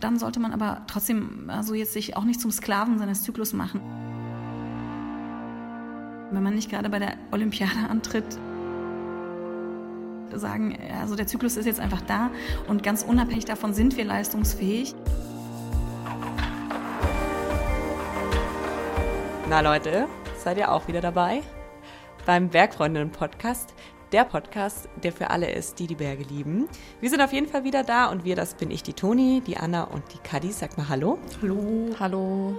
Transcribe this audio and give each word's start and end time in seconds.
Dann 0.00 0.18
sollte 0.18 0.40
man 0.40 0.52
aber 0.52 0.82
trotzdem 0.86 1.50
also 1.50 1.74
jetzt 1.74 1.92
sich 1.92 2.16
auch 2.16 2.24
nicht 2.24 2.40
zum 2.40 2.50
Sklaven 2.50 2.98
seines 2.98 3.22
Zyklus 3.22 3.52
machen. 3.52 3.80
Wenn 6.32 6.42
man 6.42 6.54
nicht 6.54 6.70
gerade 6.70 6.88
bei 6.88 6.98
der 6.98 7.14
Olympiade 7.32 7.88
antritt, 7.88 8.38
sagen, 10.32 10.78
also 11.00 11.16
der 11.16 11.26
Zyklus 11.26 11.56
ist 11.56 11.66
jetzt 11.66 11.80
einfach 11.80 12.00
da 12.02 12.30
und 12.68 12.82
ganz 12.82 13.02
unabhängig 13.02 13.44
davon 13.44 13.74
sind 13.74 13.96
wir 13.96 14.04
leistungsfähig. 14.04 14.94
Na 19.48 19.60
Leute, 19.60 20.06
seid 20.38 20.56
ihr 20.56 20.70
auch 20.70 20.86
wieder 20.86 21.00
dabei? 21.00 21.42
Beim 22.24 22.48
Bergfreundinnen-Podcast, 22.48 23.74
der 24.12 24.24
Podcast, 24.24 24.88
der 25.02 25.12
für 25.12 25.30
alle 25.30 25.50
ist, 25.50 25.78
die 25.78 25.86
die 25.86 25.94
Berge 25.94 26.24
lieben. 26.24 26.68
Wir 27.00 27.10
sind 27.10 27.20
auf 27.20 27.32
jeden 27.32 27.46
Fall 27.46 27.64
wieder 27.64 27.84
da 27.84 28.06
und 28.06 28.24
wir, 28.24 28.36
das 28.36 28.54
bin 28.54 28.70
ich, 28.70 28.82
die 28.82 28.92
Toni, 28.92 29.42
die 29.46 29.56
Anna 29.56 29.84
und 29.84 30.02
die 30.12 30.18
Kadi. 30.18 30.52
Sag 30.52 30.76
mal 30.76 30.88
Hallo. 30.88 31.18
Hallo. 31.42 31.94
Hallo. 31.98 32.54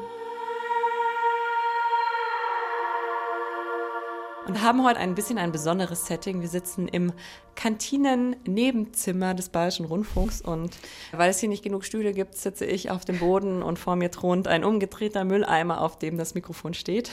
und 4.51 4.61
haben 4.61 4.83
heute 4.83 4.99
ein 4.99 5.15
bisschen 5.15 5.37
ein 5.37 5.53
besonderes 5.53 6.07
Setting. 6.07 6.41
Wir 6.41 6.49
sitzen 6.49 6.89
im 6.89 7.13
Kantinen-Nebenzimmer 7.55 9.33
des 9.33 9.47
Bayerischen 9.47 9.85
Rundfunks 9.85 10.41
und 10.41 10.75
weil 11.13 11.29
es 11.29 11.39
hier 11.39 11.47
nicht 11.47 11.63
genug 11.63 11.85
Stühle 11.85 12.11
gibt, 12.11 12.35
sitze 12.35 12.65
ich 12.65 12.91
auf 12.91 13.05
dem 13.05 13.19
Boden 13.19 13.63
und 13.63 13.79
vor 13.79 13.95
mir 13.95 14.11
thront 14.11 14.49
ein 14.49 14.65
umgedrehter 14.65 15.23
Mülleimer, 15.23 15.79
auf 15.79 15.97
dem 15.99 16.17
das 16.17 16.33
Mikrofon 16.33 16.73
steht. 16.73 17.11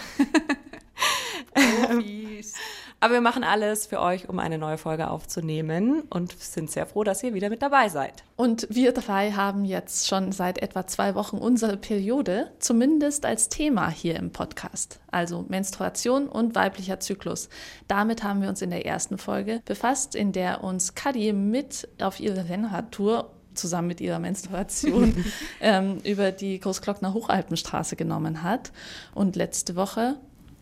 Profis. 1.55 2.55
Aber 3.01 3.15
wir 3.15 3.21
machen 3.21 3.45
alles 3.45 3.87
für 3.87 4.01
euch, 4.01 4.29
um 4.29 4.41
eine 4.41 4.59
neue 4.59 4.77
Folge 4.77 5.09
aufzunehmen 5.09 6.03
und 6.11 6.33
sind 6.33 6.69
sehr 6.69 6.85
froh, 6.85 7.05
dass 7.05 7.23
ihr 7.23 7.33
wieder 7.33 7.49
mit 7.49 7.63
dabei 7.63 7.89
seid. 7.89 8.25
Und 8.35 8.67
wir 8.71 8.93
drei 8.93 9.31
haben 9.31 9.65
jetzt 9.65 10.09
schon 10.09 10.33
seit 10.33 10.59
etwa 10.59 10.85
zwei 10.87 11.15
Wochen 11.15 11.39
unsere 11.39 11.77
Periode, 11.77 12.51
zumindest 12.59 13.25
als 13.25 13.49
Thema 13.49 13.89
hier 13.89 14.17
im 14.17 14.33
Podcast. 14.33 14.99
Also 15.13 15.45
Menstruation 15.49 16.29
und 16.29 16.57
weiblicher 16.57 16.99
Zyklus. 16.99 17.49
Damit 17.87 18.25
haben 18.25 18.43
wir 18.43 18.49
uns 18.49 18.63
in 18.63 18.71
der 18.71 18.85
ersten 18.85 19.17
Folge 19.17 19.63
befasst, 19.65 20.17
in 20.17 20.33
der 20.33 20.65
uns 20.65 20.97
Kadi 20.97 21.33
mit 21.33 21.89
auf 22.01 22.19
ihre 22.19 22.49
Rennradtour 22.49 23.31
zusammen 23.55 23.89
mit 23.89 24.01
ihrer 24.01 24.19
Menstruation 24.19 25.25
ähm, 25.61 25.99
über 26.05 26.33
die 26.33 26.59
Großglockner 26.59 27.15
Hochalpenstraße 27.15 27.95
genommen 27.95 28.43
hat. 28.43 28.73
Und 29.15 29.37
letzte 29.37 29.77
Woche 29.77 30.17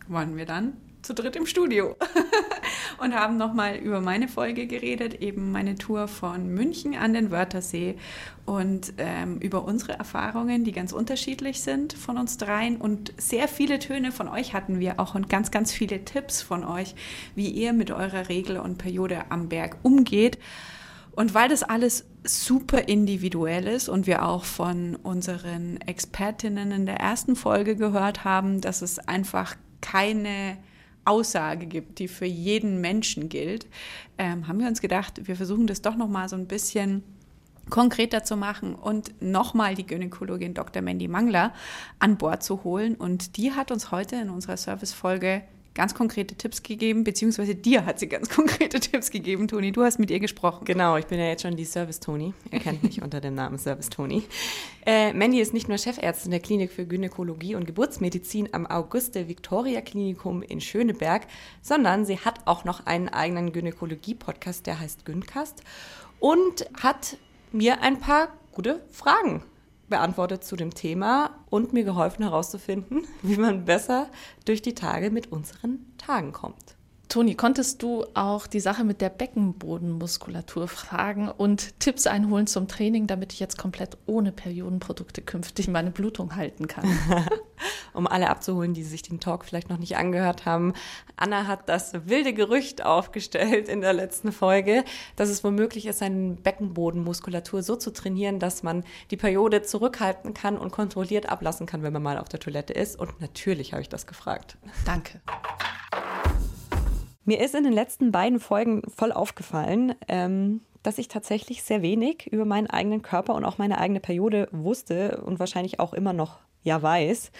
waren 0.07 0.37
wir 0.37 0.45
dann 0.45 0.73
zu 1.07 1.13
dritt 1.13 1.37
im 1.37 1.45
Studio 1.45 1.95
und 2.97 3.15
haben 3.15 3.37
nochmal 3.37 3.77
über 3.77 4.01
meine 4.01 4.27
Folge 4.27 4.67
geredet, 4.67 5.21
eben 5.21 5.53
meine 5.53 5.75
Tour 5.75 6.09
von 6.09 6.49
München 6.49 6.95
an 6.95 7.13
den 7.13 7.31
Wörthersee 7.31 7.95
und 8.45 8.93
ähm, 8.97 9.37
über 9.37 9.63
unsere 9.63 9.93
Erfahrungen, 9.93 10.65
die 10.65 10.73
ganz 10.73 10.91
unterschiedlich 10.91 11.61
sind 11.61 11.93
von 11.93 12.17
uns 12.17 12.37
dreien 12.37 12.75
und 12.75 13.13
sehr 13.17 13.47
viele 13.47 13.79
Töne 13.79 14.11
von 14.11 14.27
euch 14.27 14.53
hatten 14.53 14.81
wir 14.81 14.99
auch 14.99 15.15
und 15.15 15.29
ganz, 15.29 15.49
ganz 15.49 15.71
viele 15.71 16.03
Tipps 16.03 16.41
von 16.41 16.65
euch, 16.65 16.93
wie 17.35 17.49
ihr 17.49 17.71
mit 17.71 17.89
eurer 17.89 18.27
Regel 18.27 18.57
und 18.57 18.77
Periode 18.77 19.31
am 19.31 19.47
Berg 19.47 19.77
umgeht. 19.83 20.37
Und 21.11 21.33
weil 21.33 21.49
das 21.49 21.63
alles 21.63 22.05
super 22.25 22.89
individuell 22.89 23.65
ist 23.65 23.87
und 23.87 24.07
wir 24.07 24.23
auch 24.25 24.43
von 24.43 24.95
unseren 24.97 25.79
Expertinnen 25.81 26.71
in 26.71 26.85
der 26.85 26.97
ersten 26.97 27.35
Folge 27.35 27.75
gehört 27.75 28.23
haben, 28.25 28.61
dass 28.61 28.81
es 28.81 28.99
einfach 28.99 29.55
keine 29.81 30.57
Aussage 31.07 31.65
gibt, 31.65 31.99
die 31.99 32.07
für 32.07 32.25
jeden 32.25 32.81
Menschen 32.81 33.29
gilt, 33.29 33.67
ähm, 34.17 34.47
haben 34.47 34.59
wir 34.59 34.67
uns 34.67 34.81
gedacht, 34.81 35.27
wir 35.27 35.35
versuchen 35.35 35.67
das 35.67 35.81
doch 35.81 35.95
noch 35.95 36.07
mal 36.07 36.29
so 36.29 36.35
ein 36.35 36.47
bisschen 36.47 37.03
konkreter 37.69 38.23
zu 38.23 38.37
machen 38.37 38.75
und 38.75 39.21
nochmal 39.21 39.75
die 39.75 39.85
Gynäkologin 39.85 40.53
Dr. 40.53 40.81
Mandy 40.81 41.07
Mangler 41.07 41.53
an 41.99 42.17
Bord 42.17 42.43
zu 42.43 42.63
holen. 42.63 42.95
Und 42.95 43.37
die 43.37 43.51
hat 43.51 43.71
uns 43.71 43.91
heute 43.91 44.15
in 44.15 44.29
unserer 44.29 44.57
Servicefolge 44.57 45.43
ganz 45.77 45.93
konkrete 45.93 46.33
Tipps 46.33 46.63
gegeben, 46.63 47.03
beziehungsweise 47.03 47.53
dir 47.53 47.85
hat 47.85 47.99
sie 47.99 48.07
ganz 48.07 48.29
konkrete 48.35 48.79
Tipps 48.79 49.11
gegeben, 49.11 49.47
Toni. 49.47 49.71
Du 49.71 49.83
hast 49.83 49.99
mit 49.99 50.09
ihr 50.09 50.19
gesprochen. 50.19 50.65
Genau, 50.65 50.97
ich 50.97 51.05
bin 51.05 51.19
ja 51.19 51.27
jetzt 51.27 51.43
schon 51.43 51.55
die 51.55 51.65
Service-Toni. 51.65 52.33
Ihr 52.51 52.59
kennt 52.59 52.81
mich 52.81 53.03
unter 53.03 53.21
dem 53.21 53.35
Namen 53.35 53.59
Service-Toni. 53.59 54.23
Äh, 54.87 55.13
Mandy 55.13 55.39
ist 55.39 55.53
nicht 55.53 55.69
nur 55.69 55.77
Chefärztin 55.77 56.31
der 56.31 56.39
Klinik 56.39 56.71
für 56.71 56.87
Gynäkologie 56.87 57.53
und 57.53 57.65
Geburtsmedizin 57.65 58.49
am 58.53 58.65
Auguste-Victoria-Klinikum 58.65 60.41
in 60.41 60.61
Schöneberg, 60.61 61.27
sondern 61.61 62.05
sie 62.05 62.17
hat 62.17 62.47
auch 62.47 62.65
noch 62.65 62.87
einen 62.87 63.09
eigenen 63.09 63.53
Gynäkologie-Podcast, 63.53 64.65
der 64.65 64.79
heißt 64.79 65.05
Gyncast 65.05 65.61
und 66.19 66.67
hat 66.81 67.17
mir 67.51 67.81
ein 67.81 67.99
paar 67.99 68.29
gute 68.51 68.81
Fragen 68.91 69.43
beantwortet 69.89 70.43
zu 70.43 70.55
dem 70.55 70.73
Thema 70.73 71.31
und 71.49 71.73
mir 71.73 71.83
geholfen 71.83 72.23
herauszufinden, 72.23 73.05
wie 73.21 73.37
man 73.37 73.65
besser 73.65 74.07
durch 74.45 74.61
die 74.61 74.75
Tage 74.75 75.11
mit 75.11 75.31
unseren 75.31 75.85
Tagen 75.97 76.31
kommt. 76.31 76.76
Toni, 77.09 77.35
konntest 77.35 77.81
du 77.83 78.05
auch 78.15 78.47
die 78.47 78.59
Sache 78.59 78.83
mit 78.83 78.99
der 78.99 79.09
Beckenbodenmuskulatur 79.09 80.67
fragen 80.67 81.29
und 81.29 81.79
Tipps 81.79 82.05
einholen 82.05 82.47
zum 82.47 82.67
Training, 82.67 83.07
damit 83.07 83.31
ich 83.31 83.39
jetzt 83.39 83.57
komplett 83.57 83.97
ohne 84.05 84.33
Periodenprodukte 84.33 85.21
künftig 85.21 85.69
meine 85.69 85.91
Blutung 85.91 86.35
halten 86.35 86.67
kann? 86.67 86.85
um 87.93 88.07
alle 88.07 88.29
abzuholen, 88.29 88.73
die 88.73 88.83
sich 88.83 89.01
den 89.01 89.19
Talk 89.19 89.45
vielleicht 89.45 89.69
noch 89.69 89.77
nicht 89.77 89.97
angehört 89.97 90.45
haben. 90.45 90.73
Anna 91.15 91.47
hat 91.47 91.69
das 91.69 91.93
wilde 92.07 92.33
Gerücht 92.33 92.85
aufgestellt 92.85 93.69
in 93.69 93.81
der 93.81 93.93
letzten 93.93 94.31
Folge, 94.31 94.83
dass 95.15 95.29
es 95.29 95.43
womöglich 95.43 95.85
ist, 95.85 95.99
seine 95.99 96.35
Beckenbodenmuskulatur 96.35 97.63
so 97.63 97.75
zu 97.75 97.91
trainieren, 97.91 98.39
dass 98.39 98.63
man 98.63 98.83
die 99.11 99.17
Periode 99.17 99.63
zurückhalten 99.63 100.33
kann 100.33 100.57
und 100.57 100.71
kontrolliert 100.71 101.29
ablassen 101.29 101.65
kann, 101.65 101.83
wenn 101.83 101.93
man 101.93 102.03
mal 102.03 102.17
auf 102.17 102.29
der 102.29 102.39
Toilette 102.39 102.73
ist. 102.73 102.99
Und 102.99 103.19
natürlich 103.21 103.73
habe 103.73 103.81
ich 103.81 103.89
das 103.89 104.07
gefragt. 104.07 104.57
Danke. 104.85 105.21
Mir 107.27 107.41
ist 107.41 107.55
in 107.55 107.65
den 107.65 107.73
letzten 107.73 108.13
beiden 108.13 108.39
Folgen 108.39 108.83
voll 108.87 109.11
aufgefallen, 109.11 109.93
ähm, 110.07 110.61
dass 110.81 110.97
ich 110.97 111.09
tatsächlich 111.09 111.61
sehr 111.61 111.81
wenig 111.81 112.27
über 112.31 112.45
meinen 112.45 112.67
eigenen 112.67 113.01
Körper 113.01 113.35
und 113.35 113.43
auch 113.43 113.57
meine 113.57 113.79
eigene 113.79 113.99
Periode 113.99 114.47
wusste 114.53 115.21
und 115.25 115.37
wahrscheinlich 115.37 115.81
auch 115.81 115.93
immer 115.93 116.13
noch 116.13 116.39
ja 116.63 116.81
weiß. 116.81 117.33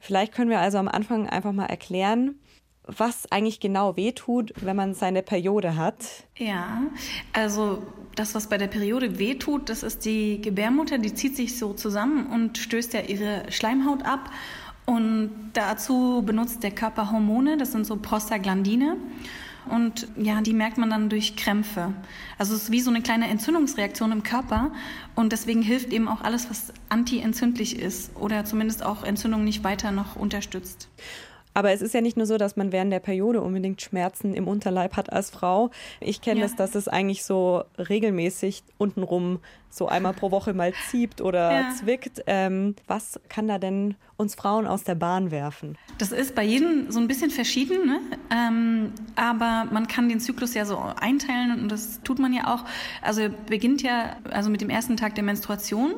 Vielleicht 0.00 0.32
können 0.32 0.48
wir 0.48 0.60
also 0.60 0.78
am 0.78 0.88
Anfang 0.88 1.28
einfach 1.28 1.52
mal 1.52 1.66
erklären, 1.66 2.36
was 2.86 3.30
eigentlich 3.30 3.60
genau 3.60 3.98
wehtut, 3.98 4.54
wenn 4.62 4.76
man 4.76 4.94
seine 4.94 5.22
Periode 5.22 5.76
hat. 5.76 6.24
Ja, 6.38 6.80
also 7.34 7.82
das, 8.14 8.34
was 8.34 8.48
bei 8.48 8.56
der 8.56 8.68
Periode 8.68 9.18
wehtut, 9.18 9.68
das 9.68 9.82
ist 9.82 10.06
die 10.06 10.40
Gebärmutter, 10.40 10.96
die 10.96 11.12
zieht 11.12 11.36
sich 11.36 11.58
so 11.58 11.74
zusammen 11.74 12.28
und 12.28 12.56
stößt 12.56 12.94
ja 12.94 13.00
ihre 13.00 13.50
Schleimhaut 13.50 14.06
ab 14.06 14.30
und 14.86 15.30
dazu 15.54 16.22
benutzt 16.24 16.62
der 16.62 16.70
Körper 16.70 17.10
Hormone, 17.10 17.56
das 17.56 17.72
sind 17.72 17.86
so 17.86 17.96
Prostaglandine. 17.96 18.96
Und 19.70 20.08
ja, 20.16 20.42
die 20.42 20.52
merkt 20.52 20.76
man 20.76 20.90
dann 20.90 21.08
durch 21.08 21.36
Krämpfe. 21.36 21.94
Also 22.38 22.54
es 22.54 22.64
ist 22.64 22.70
wie 22.70 22.80
so 22.80 22.90
eine 22.90 23.00
kleine 23.00 23.28
Entzündungsreaktion 23.28 24.12
im 24.12 24.22
Körper. 24.22 24.72
Und 25.14 25.32
deswegen 25.32 25.62
hilft 25.62 25.92
eben 25.92 26.06
auch 26.06 26.20
alles, 26.20 26.50
was 26.50 26.72
antientzündlich 26.90 27.78
ist 27.78 28.14
oder 28.16 28.44
zumindest 28.44 28.82
auch 28.84 29.04
Entzündung 29.04 29.42
nicht 29.42 29.64
weiter 29.64 29.90
noch 29.90 30.16
unterstützt. 30.16 30.88
Aber 31.54 31.72
es 31.72 31.80
ist 31.80 31.94
ja 31.94 32.00
nicht 32.00 32.16
nur 32.16 32.26
so, 32.26 32.36
dass 32.36 32.56
man 32.56 32.72
während 32.72 32.92
der 32.92 33.00
Periode 33.00 33.40
unbedingt 33.40 33.80
Schmerzen 33.80 34.34
im 34.34 34.48
Unterleib 34.48 34.96
hat 34.96 35.12
als 35.12 35.30
Frau. 35.30 35.70
Ich 36.00 36.20
kenne 36.20 36.40
ja. 36.40 36.46
das, 36.46 36.56
dass 36.56 36.74
es 36.74 36.88
eigentlich 36.88 37.24
so 37.24 37.64
regelmäßig 37.78 38.64
untenrum 38.76 39.38
so 39.70 39.88
einmal 39.88 40.12
pro 40.12 40.30
Woche 40.30 40.54
mal 40.54 40.72
zieht 40.88 41.20
oder 41.20 41.52
ja. 41.52 41.70
zwickt. 41.70 42.22
Ähm, 42.26 42.76
was 42.86 43.20
kann 43.28 43.48
da 43.48 43.58
denn 43.58 43.96
uns 44.16 44.34
Frauen 44.34 44.66
aus 44.66 44.84
der 44.84 44.94
Bahn 44.94 45.30
werfen? 45.30 45.76
Das 45.98 46.12
ist 46.12 46.34
bei 46.34 46.44
jedem 46.44 46.90
so 46.90 47.00
ein 47.00 47.08
bisschen 47.08 47.30
verschieden, 47.30 47.86
ne? 47.86 48.00
ähm, 48.30 48.92
aber 49.16 49.68
man 49.72 49.88
kann 49.88 50.08
den 50.08 50.20
Zyklus 50.20 50.54
ja 50.54 50.64
so 50.64 50.78
einteilen 51.00 51.60
und 51.60 51.68
das 51.70 52.00
tut 52.04 52.20
man 52.20 52.32
ja 52.32 52.54
auch. 52.54 52.64
Also 53.02 53.28
beginnt 53.48 53.82
ja 53.82 54.16
also 54.30 54.48
mit 54.50 54.60
dem 54.60 54.70
ersten 54.70 54.96
Tag 54.96 55.16
der 55.16 55.24
Menstruation. 55.24 55.94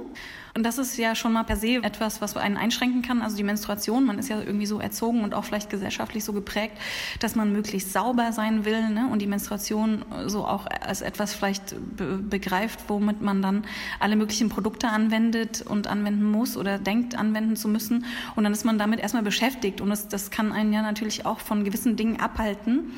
Und 0.56 0.62
das 0.62 0.78
ist 0.78 0.96
ja 0.96 1.14
schon 1.14 1.34
mal 1.34 1.44
per 1.44 1.56
se 1.56 1.82
etwas, 1.82 2.22
was 2.22 2.34
einen 2.34 2.56
einschränken 2.56 3.02
kann. 3.02 3.20
Also 3.20 3.36
die 3.36 3.42
Menstruation, 3.42 4.06
man 4.06 4.18
ist 4.18 4.30
ja 4.30 4.40
irgendwie 4.40 4.64
so 4.64 4.80
erzogen 4.80 5.22
und 5.22 5.34
auch 5.34 5.44
vielleicht 5.44 5.68
gesellschaftlich 5.68 6.24
so 6.24 6.32
geprägt, 6.32 6.78
dass 7.20 7.34
man 7.34 7.52
möglichst 7.52 7.92
sauber 7.92 8.32
sein 8.32 8.64
will 8.64 8.88
ne? 8.88 9.06
und 9.12 9.20
die 9.20 9.26
Menstruation 9.26 10.02
so 10.26 10.46
auch 10.46 10.66
als 10.80 11.02
etwas 11.02 11.34
vielleicht 11.34 11.76
be 11.96 12.16
begreift, 12.16 12.84
womit 12.88 13.20
man 13.20 13.42
dann 13.42 13.64
alle 14.00 14.16
möglichen 14.16 14.48
Produkte 14.48 14.88
anwendet 14.88 15.60
und 15.60 15.88
anwenden 15.88 16.24
muss 16.24 16.56
oder 16.56 16.78
denkt 16.78 17.16
anwenden 17.16 17.56
zu 17.56 17.68
müssen. 17.68 18.06
Und 18.34 18.44
dann 18.44 18.52
ist 18.54 18.64
man 18.64 18.78
damit 18.78 19.00
erstmal 19.00 19.22
beschäftigt 19.22 19.82
und 19.82 19.90
das, 19.90 20.08
das 20.08 20.30
kann 20.30 20.52
einen 20.52 20.72
ja 20.72 20.80
natürlich 20.80 21.26
auch 21.26 21.40
von 21.40 21.64
gewissen 21.64 21.96
Dingen 21.96 22.18
abhalten. 22.18 22.92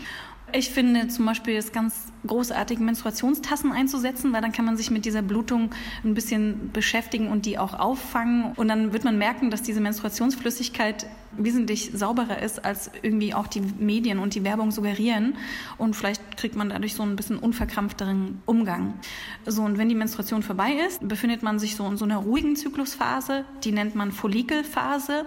Ich 0.53 0.71
finde 0.71 1.09
zum 1.09 1.27
Beispiel 1.27 1.57
es 1.57 1.73
ganz 1.73 2.13
großartig, 2.27 2.79
Menstruationstassen 2.79 3.73
einzusetzen, 3.73 4.33
weil 4.33 4.41
dann 4.41 4.53
kann 4.53 4.65
man 4.65 4.77
sich 4.77 4.91
mit 4.91 5.05
dieser 5.05 5.23
Blutung 5.23 5.71
ein 6.05 6.15
bisschen 6.15 6.71
beschäftigen 6.73 7.29
und 7.29 7.47
die 7.47 7.59
auch 7.59 7.79
auffangen. 7.79 8.53
Und 8.57 8.69
dann 8.69 8.93
wird 8.93 9.05
man 9.05 9.19
merken, 9.19 9.51
dass 9.51 9.63
diese 9.63 9.81
Menstruationsflüssigkeit 9.81 11.07
wesentlich 11.37 11.91
sauberer 11.93 12.41
ist, 12.43 12.65
als 12.65 12.91
irgendwie 13.03 13.35
auch 13.35 13.47
die 13.47 13.61
Medien 13.61 14.19
und 14.19 14.35
die 14.35 14.45
Werbung 14.45 14.71
suggerieren. 14.71 15.37
Und 15.77 15.95
vielleicht 15.95 16.37
kriegt 16.37 16.57
man 16.57 16.71
dadurch 16.71 16.95
so 16.95 17.03
ein 17.03 17.17
bisschen 17.17 17.39
unverkrampfteren 17.39 18.43
Umgang. 18.47 18.95
So, 19.47 19.63
und 19.63 19.79
wenn 19.79 19.89
die 19.89 19.95
Menstruation 19.95 20.43
vorbei 20.43 20.73
ist, 20.87 21.07
befindet 21.07 21.43
man 21.43 21.59
sich 21.59 21.77
so 21.77 21.87
in 21.87 21.97
so 21.97 22.05
einer 22.05 22.19
ruhigen 22.19 22.57
Zyklusphase, 22.57 23.45
die 23.65 23.73
nennt 23.73 23.95
man 23.95 24.13
Follikelphase. 24.13 25.27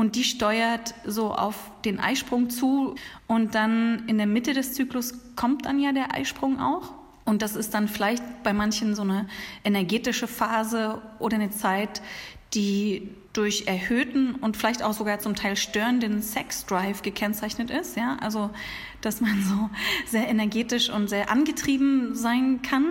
Und 0.00 0.16
die 0.16 0.24
steuert 0.24 0.94
so 1.04 1.34
auf 1.34 1.56
den 1.84 2.00
Eisprung 2.00 2.48
zu. 2.48 2.94
Und 3.26 3.54
dann 3.54 4.08
in 4.08 4.16
der 4.16 4.26
Mitte 4.26 4.54
des 4.54 4.72
Zyklus 4.72 5.12
kommt 5.36 5.66
dann 5.66 5.78
ja 5.78 5.92
der 5.92 6.14
Eisprung 6.14 6.58
auch. 6.58 6.94
Und 7.26 7.42
das 7.42 7.54
ist 7.54 7.74
dann 7.74 7.86
vielleicht 7.86 8.22
bei 8.42 8.54
manchen 8.54 8.94
so 8.94 9.02
eine 9.02 9.28
energetische 9.62 10.26
Phase 10.26 11.02
oder 11.18 11.34
eine 11.34 11.50
Zeit, 11.50 12.00
die 12.54 13.10
durch 13.34 13.66
erhöhten 13.66 14.36
und 14.36 14.56
vielleicht 14.56 14.82
auch 14.82 14.94
sogar 14.94 15.18
zum 15.18 15.34
Teil 15.34 15.54
störenden 15.54 16.22
Sexdrive 16.22 17.02
gekennzeichnet 17.02 17.70
ist. 17.70 17.94
Ja? 17.94 18.16
Also, 18.22 18.48
dass 19.02 19.20
man 19.20 19.42
so 19.42 19.68
sehr 20.06 20.28
energetisch 20.28 20.88
und 20.88 21.10
sehr 21.10 21.30
angetrieben 21.30 22.14
sein 22.14 22.62
kann. 22.62 22.86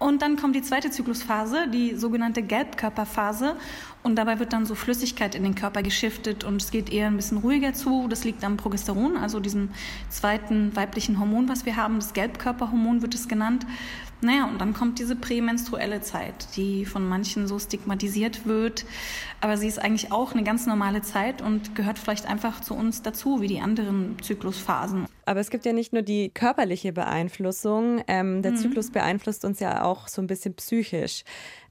Und 0.00 0.22
dann 0.22 0.36
kommt 0.36 0.56
die 0.56 0.62
zweite 0.62 0.90
Zyklusphase, 0.90 1.68
die 1.68 1.94
sogenannte 1.94 2.42
Gelbkörperphase. 2.42 3.54
Und 4.02 4.16
dabei 4.16 4.38
wird 4.38 4.54
dann 4.54 4.64
so 4.64 4.74
Flüssigkeit 4.74 5.34
in 5.34 5.42
den 5.42 5.54
Körper 5.54 5.82
geschiftet 5.82 6.42
und 6.42 6.62
es 6.62 6.70
geht 6.70 6.90
eher 6.90 7.06
ein 7.06 7.16
bisschen 7.16 7.36
ruhiger 7.36 7.74
zu. 7.74 8.08
Das 8.08 8.24
liegt 8.24 8.42
am 8.42 8.56
Progesteron, 8.56 9.18
also 9.18 9.40
diesem 9.40 9.68
zweiten 10.08 10.74
weiblichen 10.74 11.20
Hormon, 11.20 11.50
was 11.50 11.66
wir 11.66 11.76
haben. 11.76 11.96
Das 11.96 12.14
Gelbkörperhormon 12.14 13.02
wird 13.02 13.14
es 13.14 13.28
genannt. 13.28 13.66
Naja, 14.22 14.46
und 14.46 14.58
dann 14.58 14.72
kommt 14.72 14.98
diese 14.98 15.16
prämenstruelle 15.16 16.00
Zeit, 16.00 16.56
die 16.56 16.86
von 16.86 17.06
manchen 17.06 17.46
so 17.46 17.58
stigmatisiert 17.58 18.46
wird. 18.46 18.86
Aber 19.42 19.58
sie 19.58 19.68
ist 19.68 19.78
eigentlich 19.78 20.12
auch 20.12 20.32
eine 20.32 20.44
ganz 20.44 20.66
normale 20.66 21.02
Zeit 21.02 21.42
und 21.42 21.74
gehört 21.74 21.98
vielleicht 21.98 22.24
einfach 22.24 22.62
zu 22.62 22.74
uns 22.74 23.02
dazu, 23.02 23.42
wie 23.42 23.48
die 23.48 23.60
anderen 23.60 24.16
Zyklusphasen. 24.22 25.06
Aber 25.30 25.38
es 25.38 25.50
gibt 25.50 25.64
ja 25.64 25.72
nicht 25.72 25.92
nur 25.92 26.02
die 26.02 26.30
körperliche 26.30 26.92
Beeinflussung. 26.92 28.02
Ähm, 28.08 28.42
der 28.42 28.50
mhm. 28.50 28.56
Zyklus 28.56 28.90
beeinflusst 28.90 29.44
uns 29.44 29.60
ja 29.60 29.84
auch 29.84 30.08
so 30.08 30.20
ein 30.20 30.26
bisschen 30.26 30.54
psychisch. 30.54 31.22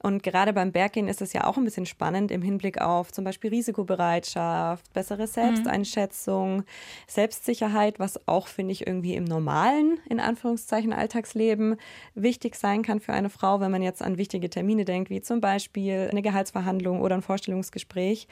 Und 0.02 0.24
gerade 0.24 0.54
beim 0.54 0.72
Berggehen 0.72 1.10
ist 1.10 1.22
es 1.22 1.34
ja 1.34 1.44
auch 1.44 1.58
ein 1.58 1.66
bisschen 1.66 1.86
spannend 1.86 2.32
im 2.32 2.42
Hinblick 2.42 2.80
auf 2.80 3.12
zum 3.12 3.26
Beispiel 3.26 3.50
Risikobereitschaft, 3.50 4.94
bessere 4.94 5.28
Selbsteinschätzung, 5.28 6.58
mhm. 6.58 6.64
Selbstsicherheit, 7.06 8.00
was 8.00 8.26
auch, 8.28 8.48
finde 8.48 8.72
ich, 8.72 8.88
irgendwie 8.88 9.16
im 9.16 9.26
normalen, 9.26 10.00
in 10.10 10.22
Anführungszeichen, 10.22 10.94
Alltagsleben 10.94 11.76
wichtig 12.16 12.56
sein 12.56 12.82
kann 12.82 13.02
für 13.02 13.12
eine 13.12 13.30
Frau, 13.30 13.60
wenn 13.60 13.72
man 13.72 13.82
jetzt 13.82 14.02
an 14.02 14.18
wichtige 14.18 14.50
Termine 14.50 14.86
denkt, 14.86 15.10
wie 15.10 15.22
zum 15.22 15.42
Beispiel 15.42 16.08
eine 16.10 16.22
Gehaltsverhandlung 16.22 17.02
oder 17.02 17.16
ein 17.16 17.22
Vorstellungsgespräch. 17.22 18.30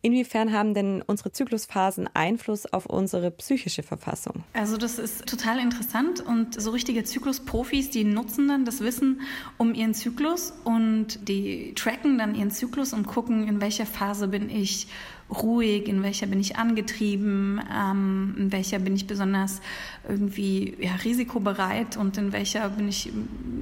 Inwiefern 0.00 0.54
haben 0.54 0.72
denn 0.72 1.02
unsere 1.02 1.32
Zyklusphasen 1.32 2.08
Einfluss 2.14 2.64
auf 2.72 2.86
unsere 2.86 3.30
psychische 3.30 3.82
Verfassung? 3.82 4.44
Also 4.54 4.69
das 4.76 4.98
ist 4.98 5.26
total 5.26 5.58
interessant 5.58 6.20
und 6.20 6.60
so 6.60 6.70
richtige 6.70 7.04
Zyklusprofis, 7.04 7.90
die 7.90 8.04
nutzen 8.04 8.48
dann 8.48 8.64
das 8.64 8.80
Wissen 8.80 9.20
um 9.56 9.74
ihren 9.74 9.94
Zyklus 9.94 10.52
und 10.64 11.28
die 11.28 11.74
tracken 11.74 12.18
dann 12.18 12.34
ihren 12.34 12.50
Zyklus 12.50 12.92
und 12.92 13.06
gucken, 13.06 13.46
in 13.48 13.60
welcher 13.60 13.86
Phase 13.86 14.28
bin 14.28 14.50
ich 14.50 14.88
ruhig, 15.30 15.88
in 15.88 16.02
welcher 16.02 16.26
bin 16.26 16.40
ich 16.40 16.56
angetrieben, 16.56 17.60
ähm, 17.72 18.34
in 18.36 18.52
welcher 18.52 18.78
bin 18.78 18.94
ich 18.94 19.06
besonders 19.06 19.60
irgendwie 20.08 20.76
ja, 20.80 20.92
risikobereit 21.04 21.96
und 21.96 22.18
in 22.18 22.32
welcher 22.32 22.68
bin 22.70 22.88
ich 22.88 23.12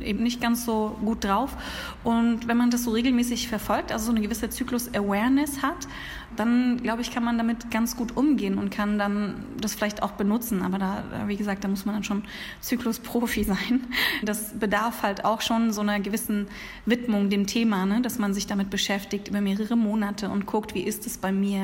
eben 0.03 0.23
nicht 0.23 0.41
ganz 0.41 0.65
so 0.65 0.97
gut 1.05 1.25
drauf. 1.25 1.57
Und 2.05 2.49
wenn 2.49 2.57
man 2.57 2.71
das 2.71 2.85
so 2.85 2.91
regelmäßig 2.93 3.49
verfolgt, 3.49 3.93
also 3.93 4.07
so 4.07 4.11
eine 4.13 4.21
gewisse 4.21 4.49
Zyklus-Awareness 4.49 5.63
hat, 5.63 5.89
dann 6.37 6.83
glaube 6.83 7.03
ich, 7.03 7.11
kann 7.11 7.25
man 7.25 7.37
damit 7.39 7.71
ganz 7.71 7.97
gut 7.97 8.17
umgehen 8.17 8.59
und 8.59 8.71
kann 8.71 8.99
dann 8.99 9.45
das 9.61 9.75
vielleicht 9.75 10.03
auch 10.03 10.13
benutzen. 10.13 10.63
Aber 10.63 10.79
da, 10.79 11.03
wie 11.27 11.37
gesagt, 11.37 11.65
da 11.65 11.69
muss 11.69 11.85
man 11.85 11.97
dann 11.97 12.05
schon 12.05 12.25
Zyklus-Profi 12.61 13.45
sein. 13.45 13.87
Das 14.23 14.59
bedarf 14.59 15.03
halt 15.03 15.25
auch 15.25 15.41
schon 15.41 15.73
so 15.73 15.81
einer 15.81 16.01
gewissen 16.01 16.47
Widmung 16.87 17.31
dem 17.31 17.47
Thema, 17.47 17.87
ne? 17.87 18.01
dass 18.03 18.19
man 18.19 18.35
sich 18.35 18.47
damit 18.47 18.71
beschäftigt 18.71 19.29
über 19.29 19.41
mehrere 19.41 19.77
Monate 19.77 20.29
und 20.29 20.47
guckt, 20.47 20.75
wie 20.75 20.83
ist 20.83 21.07
es 21.07 21.19
bei 21.19 21.33
mir, 21.33 21.58